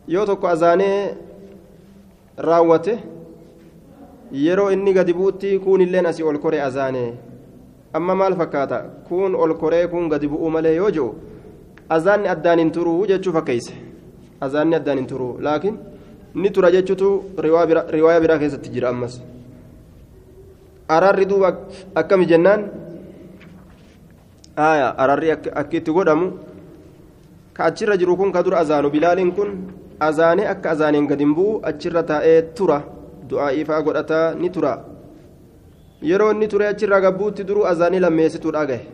يوتك 0.07 0.45
أزاني 0.45 0.91
راوته. 2.39 2.97
Yeroo 4.33 4.71
inni 4.71 4.93
gadi 4.93 5.13
bu'utti 5.13 5.59
kun 5.59 5.81
illeen 5.81 6.05
asii 6.05 6.23
ol 6.23 6.37
koree 6.39 6.61
azaane. 6.61 7.13
Amma 7.93 8.15
maal 8.15 8.35
fakkaata? 8.35 8.83
Kun 9.07 9.35
ol 9.35 9.53
koree 9.57 9.87
kun 9.87 10.09
gadi 10.09 10.27
bu'uu 10.27 10.49
malee 10.49 10.75
yoo 10.75 10.89
jiru 10.91 11.13
azaanni 11.89 12.27
addaan 12.27 12.59
hin 12.59 12.71
turuu 12.71 13.05
jechuu 13.07 13.33
fakkeeyse 13.33 13.73
azaanni 14.41 14.75
addaan 14.75 14.97
hin 14.97 15.07
turuu. 15.07 15.37
Laakiin 15.39 15.77
ni 16.35 16.49
tura 16.51 16.71
jechuutu 16.71 17.09
riwaayaa 17.37 18.19
biraa 18.21 18.39
keessatti 18.39 18.69
jira 18.69 18.89
ammas. 18.89 19.21
Ararri 20.87 21.25
duuba 21.25 21.53
akkami 21.95 22.25
jennaan? 22.25 22.65
Aya 24.55 24.89
ararri 24.97 25.31
akka 25.31 25.77
itti 25.77 25.91
godhamu. 25.91 26.31
Ka 27.53 27.65
achirra 27.65 27.97
jiru 27.97 28.17
kun 28.17 28.31
ka 28.31 28.43
dura 28.43 28.59
azaanu. 28.59 28.89
Bilaaliin 28.89 29.31
kun 29.31 29.49
azaanee 29.99 30.47
akka 30.47 30.71
azaaneen 30.71 31.07
gadi 31.07 31.25
bu'u 31.25 31.61
achirra 31.63 32.03
taa'ee 32.03 32.41
tura 32.57 32.81
du'aa'ii 33.29 33.65
fa'aa 33.69 33.81
godhataa 33.87 34.27
ni 34.41 34.49
tura 34.49 34.73
yeroo 36.11 36.31
inni 36.31 36.47
ture 36.47 36.67
achirraa 36.67 37.01
gabbuutti 37.01 37.43
duruu 37.49 37.65
azaanii 37.71 37.99
lammeessituudha 38.05 38.65
gahe 38.71 38.87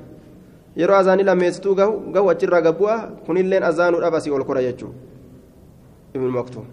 yeroo 0.82 0.98
azaanii 1.02 1.30
lammeessituu 1.30 1.76
gahu 1.76 1.94
gahu 2.18 2.30
achirraa 2.34 2.62
gabbu'a 2.68 2.98
kunilleen 3.26 3.64
azaanuudhaaf 3.70 4.20
asii 4.20 4.36
ol 4.40 4.46
kora 4.50 4.66
jechuudha 4.68 4.98
ibnu 6.16 6.32
maktuum 6.32 6.68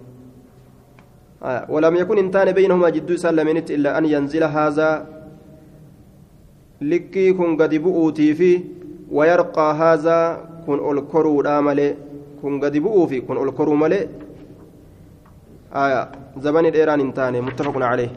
ولم 1.68 1.96
يكن 1.96 2.18
انتان 2.18 2.52
بينهما 2.52 2.88
جدو 2.90 3.16
سلمينت 3.16 3.70
إلا 3.70 3.98
أن 3.98 4.04
ينزل 4.04 4.44
هذا 4.44 5.06
لكي 6.80 7.32
كن 7.32 7.56
قد 7.60 7.74
بؤوتي 7.74 8.34
في 8.34 8.60
ويرقى 9.12 9.68
هذا 9.82 10.18
كن 10.66 10.78
الكرو 10.90 11.42
مالي 11.42 11.94
كن 12.42 12.60
قد 12.60 12.76
بؤوفي 12.76 13.20
كن 13.20 13.36
الكرو 13.48 13.74
مالي 13.74 14.08
آية 15.74 16.08
زمن 16.38 16.66
الإيران 16.66 17.00
انتان 17.00 17.42
متفق 17.42 17.76
عليه. 17.82 18.12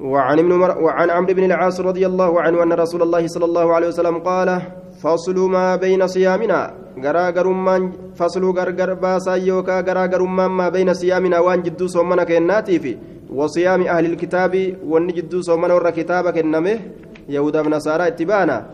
وعن 0.00 0.38
ابن 0.38 0.52
مر... 0.52 0.78
وعن 0.78 1.10
عمرو 1.10 1.34
بن 1.34 1.44
العاص 1.44 1.80
رضي 1.80 2.06
الله 2.06 2.40
عنه 2.40 2.62
أن 2.62 2.72
رسول 2.72 3.02
الله 3.02 3.26
صلى 3.26 3.44
الله 3.44 3.74
عليه 3.74 3.88
وسلم 3.88 4.18
قال 4.18 4.62
فصل 5.02 5.50
ما 5.50 5.76
بين 5.76 6.06
صيامنا. 6.06 6.74
غراغرمان 6.98 7.92
فصل 8.18 8.44
غرغر 8.44 8.94
باسا 8.94 9.34
يوكا 9.34 9.80
غراغرمان 9.80 10.50
ما 10.50 10.68
بين 10.68 10.94
صيامنا 10.94 11.38
وان 11.38 11.62
جدو 11.62 11.86
صومنا 11.86 12.24
كناتي 12.24 12.78
في 12.78 12.98
وصيام 13.30 13.82
أهل 13.82 14.04
الكتاب 14.06 14.76
وان 14.82 15.06
جدو 15.06 15.40
صومنا 15.40 15.74
ور 15.74 15.90
كتابك 15.90 16.38
النمه 16.38 16.80
يهودا 17.28 17.60
ونصارى 17.60 18.06
اتبانا 18.06 18.66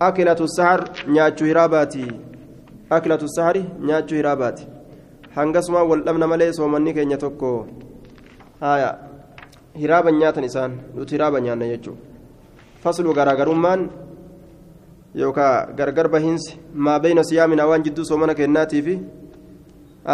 أكلة 0.00 0.40
السحر 0.40 0.80
نياتشو 1.08 1.44
هراباتي. 1.44 2.06
أكلة 2.92 3.20
السحر 3.28 3.56
نياتشو 3.80 4.16
هراباتي 4.16 4.66
hangasuma 5.36 5.84
wal 5.84 6.00
dhabna 6.00 6.26
malee 6.26 6.52
soomanni 6.52 6.94
keenya 6.96 7.18
tokko 7.20 7.68
haya 8.60 8.90
hiraaban 9.76 10.16
nyaatan 10.16 10.44
isaan 10.48 10.72
nuti 10.96 11.12
hiraaban 11.14 11.44
nyaanna 11.44 11.66
jechuudha 11.72 12.00
faslu 12.82 13.12
garaagarummaan 13.18 13.82
yookaan 15.22 15.76
gargar 15.76 16.08
bahiinsi 16.14 16.56
maa 16.72 16.98
beeyna 17.04 17.24
siyaaminaa 17.30 17.68
waan 17.70 17.84
jidduu 17.84 18.04
soomana 18.10 18.34
kennaatii 18.38 18.82
fi 18.86 18.94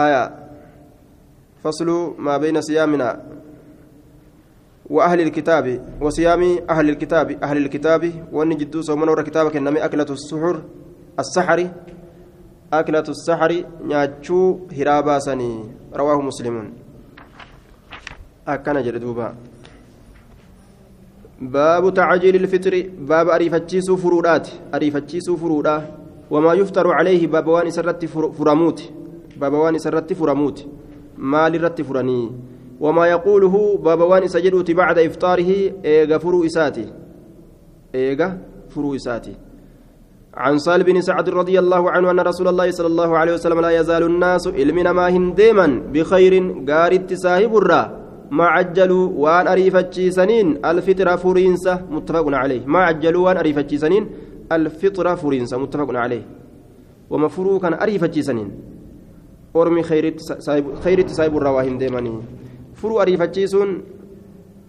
aayaa 0.03 0.27
faslu 1.63 1.97
maa 2.19 2.39
beeyna 2.39 2.63
siyaaminaa 2.71 3.15
وأهل 4.93 5.21
الكتاب 5.21 5.67
وصيام 6.01 6.43
أهل 6.71 6.91
الكتاب 6.91 7.31
أهل 7.43 7.57
الكتاب 7.57 8.03
وأن 8.33 8.57
جدو 8.61 8.83
صومنا 8.83 9.11
ورا 9.11 9.23
كتاب 9.23 9.49
كنمي 9.49 9.85
أكلة 9.85 10.11
السحر 10.11 10.57
السحر 11.19 11.59
أكلة 12.73 13.05
السحر 13.09 13.65
نياتشو 13.85 14.59
هرابا 14.79 15.19
سني 15.19 15.65
رواه 15.97 16.21
مسلم. 16.21 16.73
أكن 18.49 18.83
جردوبا 18.83 19.35
باب 21.41 21.95
تعجيل 21.95 22.35
الفطر 22.37 22.75
باب 22.99 23.29
أريفتشيس 23.29 23.91
فرودات 23.91 24.49
أريفتشيس 24.75 25.31
فرودا 25.31 25.77
وما 26.31 26.53
يفتر 26.55 26.87
عليه 26.93 27.27
باب 27.27 27.47
وان 27.47 27.71
سرت 27.71 28.05
فرموت. 28.39 28.93
باب 29.37 29.53
وان 29.53 29.79
سرت 29.79 30.13
فرموت. 30.13 30.67
مال 31.19 31.65
رت 31.65 31.83
فرني. 31.83 32.33
وما 32.81 33.07
يقوله 33.07 33.77
باب 33.77 34.01
وان 34.01 34.29
سجدوت 34.29 34.71
بعد 34.71 34.99
إفطاره 34.99 35.73
إيغا 35.85 36.19
فرو 36.19 36.45
إساتي. 36.45 36.93
إيغا 37.95 38.39
فرو 38.69 38.95
إساتي. 38.95 39.35
عن 40.35 40.59
سال 40.59 40.83
بن 40.83 41.01
سعد 41.01 41.29
رضي 41.29 41.59
الله 41.59 41.91
عنه 41.91 42.11
أن 42.11 42.21
رسول 42.21 42.49
الله 42.49 42.71
صلى 42.71 42.87
الله 42.87 43.19
عليه 43.19 43.33
وسلم 43.35 43.61
لا 43.61 43.71
يزال 43.81 44.03
الناس 44.03 44.49
علمنا 44.49 44.93
ما 44.93 45.09
هنديما 45.09 45.67
بخير 45.93 46.65
قارت 46.69 47.13
ساهب 47.15 47.57
الرّ 47.57 47.73
ما 48.33 48.45
عجلوا 48.45 49.09
وان 49.13 49.47
أريفتشي 49.47 50.11
سنين 50.11 50.65
الفطرة 50.65 51.17
فرينسة 51.17 51.85
متفق 51.91 52.27
عليه. 52.33 52.65
ما 52.67 52.79
عجلوا 52.89 53.25
وان 53.29 53.37
أريفتشي 53.37 53.79
سنين 53.79 54.07
الفطرة 54.53 55.15
فرينسة 55.15 55.59
متفق 55.59 55.93
عليه. 55.93 56.25
ومفروق 57.11 57.63
كان 57.63 57.75
أريفتشي 57.75 58.23
سنين 58.23 58.51
أرمي 59.57 59.83
خير 60.85 61.01
تسايب 61.01 61.37
الرواهن 61.37 61.79
ديماني 61.79 62.13
فرو 62.75 63.01
أريفتشي 63.01 63.47
سن 63.47 63.81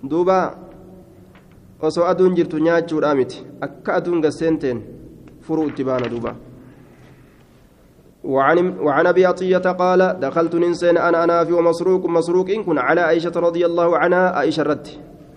دوبا. 0.03 0.55
osoo 1.83 2.05
aduun 2.07 2.35
jirtu 2.35 2.59
nyaachuudhaa 2.59 3.15
miti 3.15 3.43
akka 3.61 3.93
aduun 3.93 4.21
itti 5.69 5.83
baana 5.83 6.07
duuba 6.09 6.35
وعن 8.23 8.79
وعن 8.79 9.07
أبي 9.07 9.25
عطية 9.25 9.57
قال 9.57 10.19
دخلت 10.19 10.55
ننسين 10.55 10.97
أنا 10.97 11.23
أنا 11.23 11.43
في 11.43 11.53
ومسروق 11.53 12.05
مسروق 12.05 12.49
إن 12.49 12.63
كن 12.63 12.77
على 12.77 13.01
عائشة 13.01 13.35
رضي 13.35 13.65
الله 13.65 13.97
عنها 13.97 14.29
عائشة 14.39 14.63
رد 14.63 14.87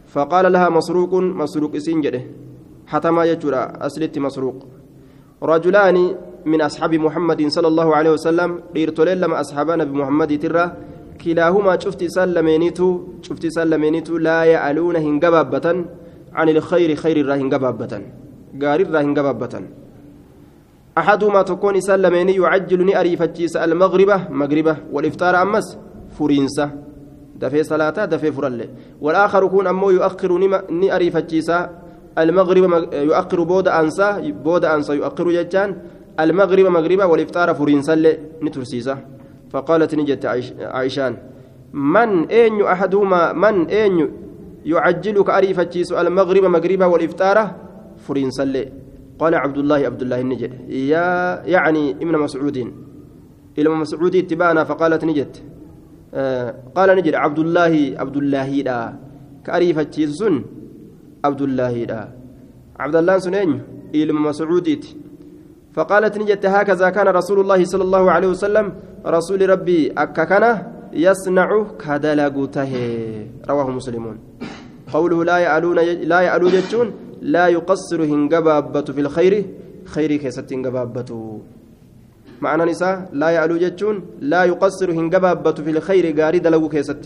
فقال 0.07 0.53
لها 0.53 0.69
مسروق 0.69 1.15
مسروق 1.15 1.77
سنجده 1.77 2.23
حتى 2.87 3.11
ما 3.11 3.25
يجرى 3.25 3.63
أسلت 3.83 4.19
مسروق. 4.19 4.67
رجلان 5.43 6.15
من 6.47 6.61
أصحاب 6.63 6.95
محمد 6.95 7.49
صلى 7.49 7.69
الله 7.69 7.97
عليه 7.97 8.11
وسلم 8.11 8.63
ليرتلل 8.75 9.21
لما 9.21 9.41
أصحاب 9.41 9.71
نبي 9.71 9.93
محمد 9.99 10.39
ترى 10.39 10.73
كلاهما 11.25 11.79
شفت 11.79 12.05
سلمينيتو 12.05 12.89
شفت 13.23 13.47
سلمينيتو 13.47 14.17
لا 14.19 14.45
يعلون 14.45 14.97
هنجبابة 14.97 15.67
عن 16.39 16.49
الخير 16.49 16.95
خير 16.95 17.17
الراهن 17.17 17.49
جبابة 17.49 17.93
قاري 18.63 18.83
الراهن 18.83 19.15
جبابة 19.15 19.55
أحدهما 20.99 21.43
تكون 21.43 21.81
سلمين 21.81 22.29
يعجل 22.29 22.95
أريفتشيس 22.95 23.57
المغربة 23.57 24.29
مغربة 24.31 24.77
والإفطار 24.93 25.43
أمس 25.43 25.79
فرينسة 26.19 26.71
دفي 27.37 27.63
صلاة 27.63 28.05
دفي 28.05 28.33
فرلة. 28.33 28.69
والآخر 29.01 29.45
يكون 29.45 29.67
أمو 29.67 29.91
يؤخر 29.91 30.39
ني 30.71 30.97
أريفتشيس 30.97 31.53
المغرب 32.19 32.93
يؤخر 32.93 33.43
بود 33.45 33.69
أنسى 33.69 34.33
بود 34.45 34.65
أنسى 34.65 34.93
يؤخر 34.97 35.31
جتان. 35.31 35.77
المغرب 36.21 36.67
مغربة 36.67 37.07
والإفطار 37.07 37.55
فرينسة 37.55 38.19
نترسيسة. 38.43 38.99
فقالت 39.51 39.95
نجت 39.95 40.27
عائشان 40.61 41.17
من 41.73 42.27
أين 42.29 42.63
أحدهما 42.63 43.33
من 43.33 43.67
أين 43.67 44.13
يعجلك 44.65 45.31
أريفتشيس 45.31 45.93
المغرب 45.93 46.45
مغربة 46.45 46.87
والإفطار 46.87 47.51
فرينسة 48.09 48.65
قال 49.19 49.35
عبد 49.35 49.59
الله 49.59 49.77
عبد 49.77 50.03
الله 50.03 50.21
النجد. 50.21 50.53
يا 50.69 51.43
يعني 51.45 51.91
ابن 51.91 52.15
مسعود. 52.19 52.59
إلى 53.59 53.69
مسعود 53.69 54.15
اتبانا 54.17 54.65
فقالت 54.65 55.05
نجد. 55.05 55.37
آه 56.15 56.55
قال 56.77 56.89
نجد 56.97 57.15
عبد 57.15 57.39
الله 57.39 57.75
عبد 57.97 58.17
الله 58.17 58.51
دا. 58.61 58.81
كأريفة 59.45 59.97
سن 60.19 60.45
عبد 61.25 61.43
الله 61.43 61.85
دا. 61.85 62.03
عبد 62.77 62.97
الله 62.97 63.19
سنين 63.19 63.51
إلى 63.95 64.13
مسعود. 64.13 64.69
فقالت 65.73 66.19
نجد 66.19 66.47
هكذا 66.47 66.91
كان 66.91 67.09
رسول 67.09 67.41
الله 67.41 67.65
صلى 67.65 67.85
الله 67.89 68.05
عليه 68.11 68.29
وسلم. 68.29 68.67
رسول 69.07 69.41
ربي 69.51 69.93
أككنا 69.93 70.53
يصنع 70.93 71.49
كدلغته 71.81 72.73
رواه 73.49 73.69
مسلمون. 73.71 74.17
قوله 74.93 75.25
لا 75.25 75.39
يعلون 75.39 75.77
لا 76.13 76.21
يعلو 76.21 76.49
جتون 76.49 76.89
لا 77.35 77.47
يقصر 77.57 78.01
هنجبابة 78.13 78.87
في 78.95 79.01
الخير 79.05 79.35
خير 79.95 80.11
كيست 80.23 80.49
هنجبابة 80.53 81.11
معنى 82.45 82.65
نساء 82.71 82.95
لا 83.21 83.29
يعلو 83.37 83.57
جتون 83.65 83.97
لا 84.33 84.43
يقصر 84.51 84.89
هنجبابة 84.99 85.59
في 85.65 85.71
الخير 85.75 86.05
قاري 86.21 86.39
دلو 86.39 86.69
كيست. 86.69 87.03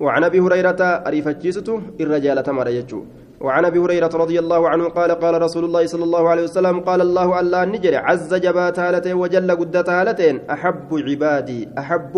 وعن 0.00 0.22
أبي 0.24 0.40
هريرة 0.40 0.80
أريفتشيسته 1.08 1.76
الرجال 2.00 2.38
تمر 2.42 2.68
يجو 2.68 3.00
وعن 3.40 3.64
أبي 3.64 3.78
هريرة 3.78 4.12
رضي 4.22 4.38
الله 4.38 4.68
عنه 4.68 4.84
قال 4.88 5.10
قال 5.10 5.34
رسول 5.42 5.64
الله 5.64 5.86
صلى 5.86 6.04
الله 6.04 6.24
عليه 6.28 6.44
وسلم 6.48 6.80
قال 6.80 7.00
الله 7.00 7.40
الله 7.40 7.64
نجري. 7.64 7.96
عز 7.96 8.34
جبات 8.34 8.78
هالتين 8.78 9.16
وجل 9.22 9.50
قدت 9.60 9.88
هالتين. 9.88 10.36
أحب 10.54 10.90
عبادي 11.08 11.68
أحب. 11.78 12.14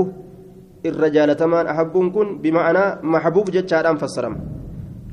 الرجال 0.87 1.31
تمان 1.37 1.67
احب 1.67 1.95
كن 2.15 2.29
بمعنى 2.43 2.85
محبوب 3.03 3.47
جتشان 3.51 3.97
فسرم. 4.03 4.62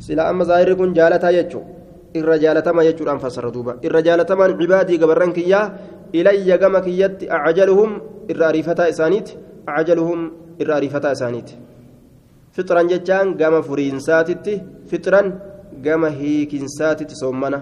silaa 0.06 0.30
amma 0.32 0.46
zaahirri 0.50 0.76
kun 0.80 0.94
jaalataa 0.98 1.32
jechuun 1.38 1.66
irra 2.14 2.38
jaalatama 2.44 2.84
jechuudhaan 2.88 3.20
fassara 3.20 3.52
duuba. 3.52 3.78
Irra 3.82 4.02
jaalatamaan 4.02 4.58
cibaadii 4.60 4.98
gabarran 4.98 5.34
kiyyaa 5.34 5.72
ilayya 6.14 6.58
gama 6.58 6.82
kiyyatti 6.82 7.30
acajaluhum 7.30 7.92
irra 8.32 8.48
ariifataa 8.52 8.88
isaaniiti 8.94 9.38
acajaluhum 9.68 10.32
irra 10.60 10.76
ariifataa 10.80 11.12
isaaniiti. 11.18 11.58
Fixran 12.56 12.88
jechaan 12.90 13.36
gama 13.38 13.62
furiinsaatitti 13.62 14.62
fixran 14.90 15.28
gama 15.84 16.10
hiikinsaatitti 16.10 17.16
soommana. 17.16 17.62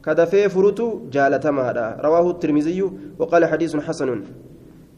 Kadafee 0.00 0.48
furutu 0.48 1.08
jaalatamaadha. 1.10 1.96
Rawaahu 2.04 2.34
tirmiziyyu 2.42 2.86
waqaala 3.18 3.50
xadiisun 3.52 3.80
xasanun 3.86 4.20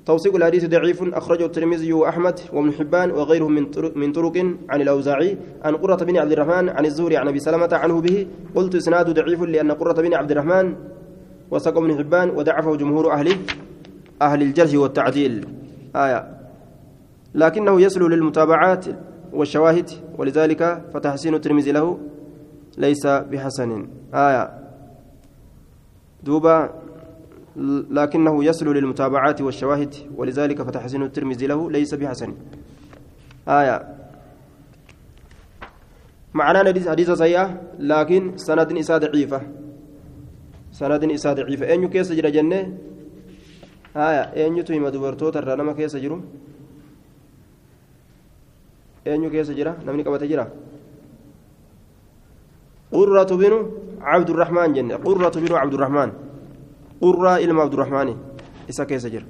توثيق 0.09 0.37
الحديث 0.37 0.65
ضعيف. 0.65 1.15
أخرجه 1.15 1.45
الترمذي 1.45 1.93
وأحمد 1.93 2.37
وابن 2.53 2.73
حبان 2.73 3.11
وغيرهم 3.11 3.53
من 3.53 3.65
من 3.97 4.13
طرق. 4.13 4.37
عن 4.69 4.81
الأوزاعي 4.81 5.37
عن 5.65 5.77
قرة 5.77 6.01
بن 6.09 6.17
عبد 6.17 6.33
الرحمن 6.33 6.69
عن 6.69 6.85
الزهري 6.87 7.17
عن 7.17 7.29
أبي 7.29 7.39
سلمة 7.39 7.69
عنه 7.73 8.01
به. 8.01 8.27
قلت 8.55 8.75
إسناد 8.75 9.11
ضعيف 9.11 9.43
لأن 9.43 9.73
قرة 9.73 9.93
بن 9.93 10.15
عبد 10.15 10.31
الرحمن 10.31 10.77
وسق 11.51 11.77
ابن 11.77 11.99
حبان 11.99 12.31
ودعفه 12.31 12.77
جمهور 12.77 13.13
أهل 13.13 13.29
أهل 14.23 14.43
الجرح 14.43 14.75
والتعديل. 14.75 15.47
آية. 15.97 16.21
لكنه 17.35 17.81
يسلو 17.81 18.09
للمتابعات 18.09 18.85
والشواهد 19.33 19.91
ولذلك 20.19 20.63
فتحسين 20.95 21.35
الترمذي 21.35 21.73
له 21.73 21.99
ليس 22.79 23.07
بحسن. 23.07 23.71
آية. 24.15 24.45
دوبا 26.25 26.88
لكنه 27.91 28.45
يسلو 28.45 28.73
للمتابعات 28.73 29.41
والشواهد 29.43 29.95
ولذلك 30.17 30.63
فتحسين 30.63 31.03
الترمذي 31.03 31.47
له 31.47 31.71
ليس 31.71 31.95
بحسن. 31.95 32.35
آية. 33.49 33.77
معنى 36.35 36.59
حديث 36.59 37.11
صحيح 37.11 37.57
لكن 37.79 38.37
سند 38.37 38.73
إساء 38.79 38.99
ضعيفة 38.99 39.41
سند 40.71 41.05
إساء 41.05 41.35
ضعيفة 41.35 41.67
أين 41.67 41.89
كيس 41.89 42.13
جرى 42.13 42.31
جنة؟ 42.31 42.79
آية. 43.97 44.23
أين 44.39 44.65
تهم 44.65 44.89
دبرتوت 44.89 45.37
الرنما 45.37 45.73
كيس 45.73 45.97
جرو 45.97 46.21
أين 49.07 49.31
كيس 49.31 49.51
جرى 49.51 49.75
نمني 49.87 50.03
قبت 50.03 50.23
جرى 50.23 50.47
قرة 52.93 53.31
بن 53.37 53.53
عبد 54.01 54.31
الرحمن 54.31 54.73
جنة. 54.73 54.97
قرة 54.97 55.35
بن 55.41 55.53
عبد 55.55 55.75
الرحمن. 55.75 56.28
قرة 57.03 57.37
إلما 57.37 57.63
عبد 57.63 57.75
الرحمن. 57.75 58.09
إسا 58.71 58.85
كيس 58.85 59.07
جرى 59.07 59.27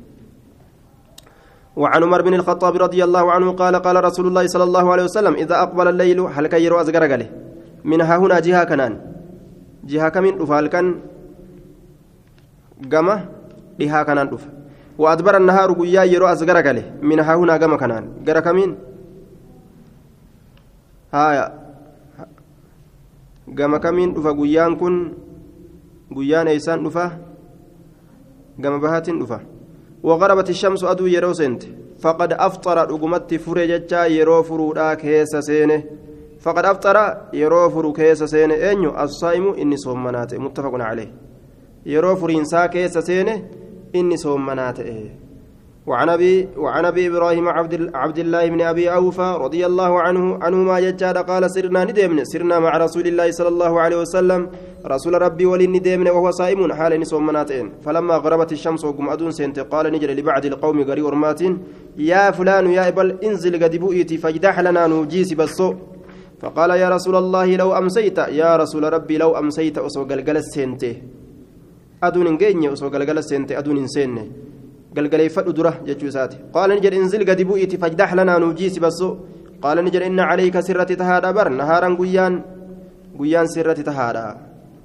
وعن 1.76 2.02
عمر 2.02 2.22
بن 2.22 2.34
الخطاب 2.34 2.74
رضي 2.76 3.04
الله 3.04 3.32
عنه 3.32 3.52
قال 3.52 3.76
قال 3.76 4.04
رسول 4.04 4.26
الله 4.26 4.46
صلى 4.46 4.64
الله 4.64 4.92
عليه 4.92 5.04
وسلم 5.04 5.34
إذا 5.34 5.62
أقبل 5.62 5.88
الليل 5.88 6.20
هل 6.20 6.46
كيرو 6.46 6.80
أزغر 6.80 7.02
من 7.84 8.00
ها 8.00 8.16
هنا 8.16 8.40
جهة 8.40 8.64
كنان. 8.64 8.92
جهة 9.84 10.08
كمين 10.08 10.38
دفال 10.38 10.66
كان 10.66 10.86
قمة 12.92 13.16
بها 13.78 14.02
كنان 14.02 14.28
دف 14.30 14.44
وأدبر 14.98 15.36
النهار 15.36 15.72
قيا 15.72 16.02
يرو 16.02 16.26
أزغر 16.26 16.58
من 17.02 17.20
ها 17.20 17.34
هنا 17.34 17.54
قمة 17.62 17.76
كنان. 17.76 18.04
قرى 18.26 18.40
كمين؟ 18.40 18.70
هايا. 21.14 21.46
قمة 23.58 23.78
كمين 23.78 24.08
دف 24.14 24.26
قيان 24.26 24.76
كن 24.76 24.94
قيان 26.16 26.46
إيسان 26.48 26.82
دفه 28.58 28.68
قمة 28.68 28.78
بهات 28.78 29.10
دفه 29.10 29.40
وغربت 30.02 30.50
الشمس 30.50 30.84
أدو 30.84 31.06
يرو 31.06 31.32
سنت 31.32 31.62
فقد 32.00 32.32
أفطر 32.32 32.76
رقمت 32.90 33.34
فرجتا 33.34 34.06
يرو 34.06 34.42
فرودا 34.42 34.94
كيس 34.94 35.36
سينه 35.36 35.82
فقد 36.40 36.64
أفطر 36.64 36.96
يرو 37.32 37.70
فرو 37.70 37.92
كيس 37.92 38.22
سينه 38.22 38.54
أنيو 38.54 38.90
الصائم 39.02 39.54
إني 39.54 39.76
صومنات 39.76 40.34
متفق 40.34 40.74
عليه 40.74 41.10
يرو 41.86 42.16
فرينسا 42.16 42.66
كيس 42.66 42.98
سينه 42.98 43.42
إني 43.94 44.16
صومنات 44.16 44.80
إيه 44.80 45.27
وعن 45.88 46.08
ابي 46.08 46.48
وعن 46.56 46.84
أبي 46.84 47.02
إبراهيم 47.06 47.48
عبد 47.48 47.90
عبد 47.94 48.18
الله 48.18 48.44
بن 48.48 48.60
أبي 48.60 48.86
أوفى 48.94 49.28
رضي 49.44 49.62
الله 49.66 49.92
عنه 50.00 50.38
عنهما 50.44 50.80
ججاد 50.80 51.16
قال 51.30 51.50
سرنا 51.50 51.84
ندمنا 51.88 52.24
سرنا 52.24 52.56
مع 52.58 52.72
رسول 52.76 53.06
الله 53.06 53.30
صلى 53.38 53.48
الله 53.48 53.72
عليه 53.80 53.98
وسلم. 54.04 54.40
رسول 54.86 55.14
ربي 55.22 55.46
ولن 55.46 55.72
ندمنا 55.72 56.10
وهو 56.12 56.30
صائم. 56.30 56.72
حال 56.72 56.92
نسومناتين 57.00 57.66
فلما 57.84 58.16
غربت 58.24 58.52
الشمس 58.52 58.84
وقم 58.84 59.08
أدون 59.08 59.30
سنت 59.30 59.58
قال 59.72 59.92
نجري 59.92 60.14
لبعض 60.14 60.44
القوم 60.46 60.78
غري 60.88 61.02
ورمات 61.02 61.40
يا 61.96 62.30
فلان 62.30 62.66
يا 62.76 62.88
إبل 62.88 63.08
انزل 63.24 63.54
قد 63.62 63.76
بؤيتي 63.76 64.16
فاجدح 64.22 64.60
لنا 64.60 64.86
نوجيس 64.86 65.32
بسو. 65.32 65.74
فقال 66.40 66.70
يا 66.70 66.88
رسول 66.88 67.16
الله 67.16 67.56
لو 67.56 67.72
أمسيت. 67.80 68.18
يا 68.18 68.56
رسول 68.56 68.92
ربي 68.92 69.16
لو 69.18 69.30
أمسيت 69.40 69.78
اسو 69.78 70.02
غلغل 70.10 70.38
سنته 70.44 70.94
أدون 72.02 72.26
نجيني 72.34 72.72
اسو 72.72 72.86
غلغل 72.94 73.24
سنته 73.24 73.58
أدون 73.58 73.86
سنه 73.86 74.24
galgaleeffadhu 74.96 75.52
dura 75.58 75.72
jechuu 75.88 76.08
isaati 76.12 76.36
qaala 76.54 76.74
ni 76.74 76.80
jedhe 76.84 76.96
inzil 77.02 77.24
gadi 77.30 77.44
bu'iiti 77.44 77.76
fajdax 77.82 78.10
lanaa 78.18 78.38
nuujiisi 78.44 78.80
basso 78.80 79.08
qaala 79.62 79.82
ni 79.82 79.90
jedhe 79.94 80.06
inna 80.10 80.24
calayka 80.30 80.62
sirratti 80.62 80.96
tahaadha 81.02 81.32
bar 81.38 81.48
nahaaran 81.60 81.94
guyyaan 82.00 82.34
guyyaan 83.18 83.48
sirratti 83.54 83.84
tahaadha 83.90 84.24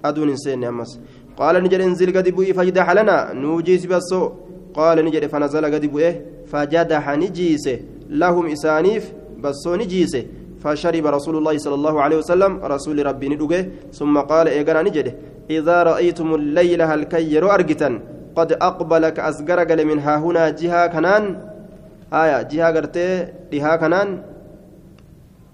aduun 0.09 0.29
hin 0.33 0.39
seenne 0.45 0.67
ammas 0.71 0.91
qaala 1.39 1.61
ni 1.63 1.69
jedhe 1.73 1.85
inzil 1.91 2.11
gadi 2.17 2.31
bu'ii 2.37 2.53
fajdax 2.59 2.87
lanaa 2.99 3.23
nuujiisi 3.41 3.87
basso 3.93 4.21
qaala 4.77 5.01
ni 5.05 5.11
jedhe 5.15 5.27
fanazala 5.33 5.73
gadi 5.75 5.87
bu'e 5.95 6.09
fajadaxa 6.51 7.17
ni 7.21 7.27
jiise 7.37 7.73
lahum 8.21 8.47
isaaniif 8.55 9.03
bassoo 9.43 9.77
ni 9.81 9.87
jiise 9.95 10.21
فشرب 10.63 11.05
رسول 11.17 11.35
الله 11.37 11.55
صلى 11.57 11.75
الله 11.79 11.95
عليه 12.01 12.17
وسلم 12.23 12.51
رسول 12.63 12.97
ربي 13.05 13.27
ندوغه 13.35 13.61
ثم 13.99 14.15
قال 14.31 14.47
ايغانا 14.47 14.81
نجده 14.87 15.13
اذا 15.49 15.77
رايتم 15.89 16.29
الليل 16.39 16.81
هل 16.81 17.01
كيرو 17.13 17.47
ارجتا 17.55 17.89
قد 18.35 18.51
أقبل 18.51 19.09
كأسجر 19.09 19.59
قال 19.69 19.85
من 19.85 19.99
ها 19.99 20.17
هنا 20.17 20.49
جهة 20.49 20.87
كنان. 20.87 21.23
آية 22.13 22.41
جهة 22.41 22.71
قرتي 22.75 23.27
لها 23.53 23.75
كنان. 23.75 24.09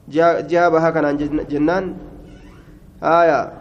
جهة, 0.09 0.69
بها 0.69 0.89
كنان 0.89 1.17
جنان. 1.51 1.85
آية 3.03 3.51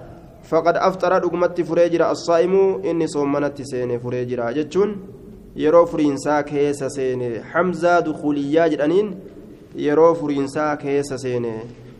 فقد 0.44 0.76
أفطر 0.76 1.12
رقمت 1.24 1.61
فريجرا 1.61 2.11
الصائم 2.11 2.54
إني 2.85 3.07
صومنت 3.07 3.62
سيني 3.62 3.98
فريجرا 3.98 4.50
جتشون. 4.50 4.90
yeroo 5.59 5.87
furiinsaa 5.87 6.42
keessa 6.42 6.90
seene 6.90 7.28
hamzaa 7.52 8.04
dukuuliyyaa 8.07 8.68
jedhaniin 8.72 9.09
yeroo 9.87 10.14
furiinsaa 10.14 10.76
keessa 10.76 11.18
seene 11.18 11.52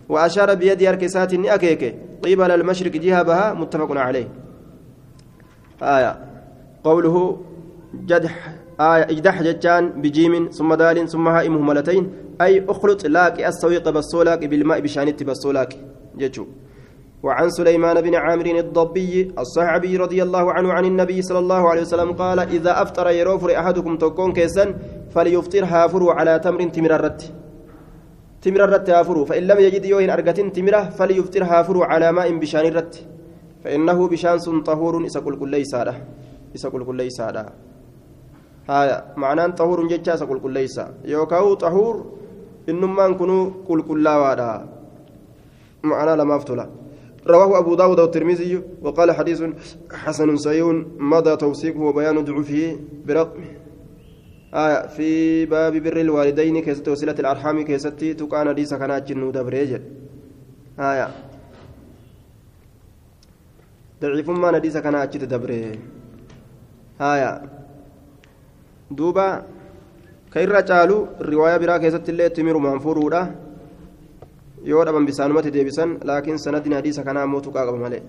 وأشار 0.09 0.55
بيدي 0.55 0.89
أركسات 0.89 1.35
أكيك 1.35 1.95
قبل 2.25 2.51
المشرق 2.51 2.93
جهة 2.93 3.23
بها 3.23 3.53
متفق 3.53 3.97
عليه. 3.97 4.29
آية 5.83 6.19
قوله 6.89 7.17
جدح 8.11 8.35
آية 8.81 9.05
اجدح 9.13 9.37
جتان 9.43 9.85
بجيم 10.03 10.35
ثم 10.59 10.71
دال 10.75 10.99
ثم 11.13 11.27
هاء 11.35 11.45
مهملتين 11.55 12.03
أي 12.45 12.65
أخلط 12.69 13.07
لاك 13.07 13.37
السويق 13.51 13.87
بالصولاك 13.95 14.41
بالماء 14.51 14.79
بشانت 14.85 15.19
بالصولاك 15.23 15.71
جتشو. 16.21 16.45
وعن 17.23 17.49
سليمان 17.59 17.97
بن 18.07 18.15
عامر 18.25 18.47
الضبي 18.65 19.33
الصحابي 19.39 19.93
رضي 20.05 20.23
الله 20.27 20.53
عنه 20.57 20.69
عن 20.77 20.85
النبي 20.85 21.19
صلى 21.29 21.39
الله 21.45 21.63
عليه 21.71 21.83
وسلم 21.87 22.11
قال 22.23 22.39
إذا 22.57 22.83
أفطر 22.83 23.07
يروفر 23.21 23.51
أحدكم 23.61 23.93
تكون 23.97 24.31
كيسا 24.33 24.65
فليفطر 25.15 25.65
هافروا 25.65 26.13
على 26.13 26.39
تمر 26.45 26.61
تمر 26.77 26.93
الرت. 26.99 27.23
تمر 28.43 28.61
الرت 28.65 28.91
هافروا 28.91 29.25
فإن 29.25 29.43
لم 29.51 29.59
يجد 29.67 29.85
يوهن 29.85 30.11
أرقة 30.11 30.39
تمرة 30.57 30.83
فليفطر 30.99 31.43
هافروا 31.45 31.85
على 31.91 32.13
ماء 32.13 32.29
بشان 32.43 32.65
الرت 32.71 32.95
فإنه 33.65 34.09
بشان 34.09 34.63
طهور 34.63 35.07
إسا 35.07 35.21
كل 35.21 35.35
كل 35.41 35.51
ليس 35.51 35.75
isa 36.55 36.71
qulqulleeysaadha 36.71 37.45
haya 38.71 38.97
macnaan 39.17 39.53
xahuurun 39.59 39.89
jecha 39.93 40.15
isa 40.15 40.27
qulqulleeysa 40.31 40.85
yookaan 41.05 41.57
xahuur 41.63 41.97
innummaan 42.71 43.13
kunuu 43.21 43.45
qulqullaawaadha 43.69 44.79
معنى 45.83 46.17
لما 46.17 46.37
افتلا 46.37 46.71
رواه 47.27 47.59
أبو 47.59 47.75
داود 47.75 48.01
والترمذي 48.01 48.63
وقال 48.83 49.13
حديث 49.13 49.43
حسن 49.93 50.37
صحيح 50.37 50.67
مضى 50.99 51.37
توثيقه 51.37 51.81
وبيان 51.81 52.25
ضعفه 52.25 52.79
برقم 53.07 53.45
آية 54.55 54.87
في 54.87 55.47
باب 55.47 55.77
بر 55.77 56.01
الوالدين 56.01 56.63
كيست 56.63 56.89
وسيلة 56.89 57.13
الأرحام 57.19 57.63
كيستي 57.63 58.15
تكان 58.15 58.49
حديث 58.49 58.75
كان 58.75 58.91
أجن 58.91 59.33
دبريج 59.33 59.81
آية 60.79 61.09
ضعيف 64.03 64.31
ما 64.31 64.53
حديث 64.53 64.77
كان 64.77 64.95
أجن 64.95 65.29
دبريج 65.29 65.79
duuba 68.91 69.45
ka 70.33 70.41
irra 70.43 70.63
caalu 70.63 71.09
riwaayaa 71.21 71.59
biraa 71.59 71.79
keessatti 71.79 72.11
illee 72.13 72.31
timirumaan 72.31 72.81
furuudha 72.81 73.21
yoo 74.65 74.85
dhaban 74.85 75.07
bisaanumatti 75.07 75.53
deebisan 75.53 75.99
laakiin 76.05 76.39
sanadin 76.39 76.73
hadiisa 76.73 77.05
kanaa 77.05 77.23
ammoo 77.29 77.41
tuqaa 77.41 77.67
qaba 77.67 77.79
malee 77.79 78.03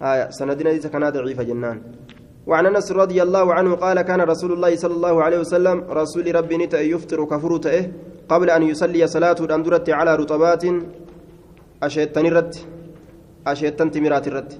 haya 0.00 0.30
sanadin 0.38 0.66
hadiisa 0.66 0.88
kanaa 0.88 1.10
daciifa 1.10 1.44
jennaan 1.44 1.80
وعن 2.46 2.66
انس 2.66 2.92
رضي 2.92 3.22
الله 3.22 3.46
عنه 3.54 3.72
قال 3.84 4.02
كان 4.02 4.20
رسول 4.20 4.52
الله 4.56 4.72
صلى 4.82 4.94
الله 4.98 5.14
عليه 5.22 5.38
وسلم 5.44 5.76
رسول 6.00 6.26
ربي 6.34 6.56
نتا 6.56 6.80
يفطر 6.80 7.20
كفرته 7.24 7.76
قبل 8.32 8.48
ان 8.50 8.62
يصلي 8.72 9.06
صلاته 9.06 9.44
اندرت 9.54 9.86
على 9.98 10.12
رطبات 10.16 10.64
اشيتن 11.82 12.26
رت 12.36 12.54
اشيتن 13.46 13.88
تمرات 13.94 14.26
رت 14.34 14.50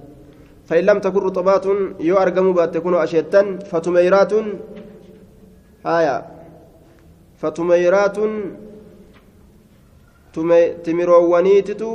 فإن 0.70 0.85
لم 0.85 0.98
تكن 0.98 1.20
رطبات 1.28 1.66
يو 2.00 2.16
أرقموا 2.16 2.52
بات 2.52 2.74
تكون 2.74 2.94
أشيتان 2.94 3.59
فتميرات 3.70 4.33
هايا 5.87 6.16
فتميرات 7.42 8.16
تمروانيتتو 10.87 11.90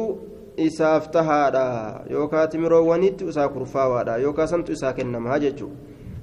isaaf 0.57 1.11
tahaadha 1.11 2.01
yookaa 2.09 2.47
timiroowwanitti 2.47 3.25
isaa 3.27 3.47
kurfaawaadha 3.49 4.17
yookaa 4.17 4.47
santu 4.47 4.71
isaa 4.71 4.93
kennamaa 4.93 5.39
jechuudha 5.39 5.75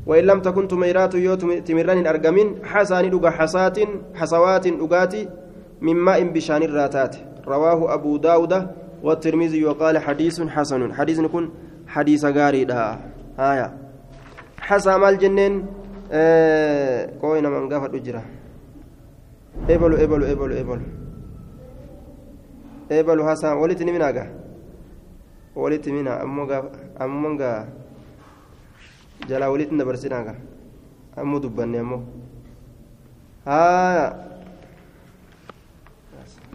وإن 0.07 0.25
لم 0.25 0.41
تكن 0.41 0.69
تميرات 0.69 1.15
يو 1.15 1.35
تمران 1.69 2.07
أرجمين 2.07 2.49
حسان 2.65 3.11
دغا 3.11 3.31
حسات 3.31 3.79
حسوات 4.15 4.69
دغاتي 4.69 5.29
من 5.81 5.97
ماء 5.97 6.23
بشان 6.23 6.62
الراتات 6.62 7.17
رواه 7.47 7.95
أبو 7.95 8.17
داود 8.17 8.67
والترمذي 9.03 9.65
وقال 9.65 9.99
حديث 9.99 10.43
حسن. 10.43 10.93
حديث 10.93 11.19
يكون 11.19 11.51
حديث 11.93 12.25
غاري 12.25 12.65
دا 12.65 12.99
آية. 13.39 13.69
حسا 14.61 14.97
مال 14.97 15.19
جنين 15.19 15.67
آه 16.13 17.19
كوينا 17.21 17.49
من 17.49 17.73
غفر 17.73 17.91
أجرا 17.97 18.23
إبلو 19.71 19.97
إبلو 20.05 20.25
إبلو 20.33 20.55
إبلو. 20.61 20.85
إبلو 22.93 23.23
حسا 23.29 23.53
ولت 23.53 23.81
نمنا 23.83 24.09
ولت 25.57 25.85
منا 25.89 26.13
أمو 27.05 27.29
jalaa 29.29 29.51
walitti 29.51 29.77
dabarsinaaga 29.79 30.35
ammoo 31.17 31.41
dubbanne 31.41 31.79
ammoo 31.79 32.03
haa 33.45 34.15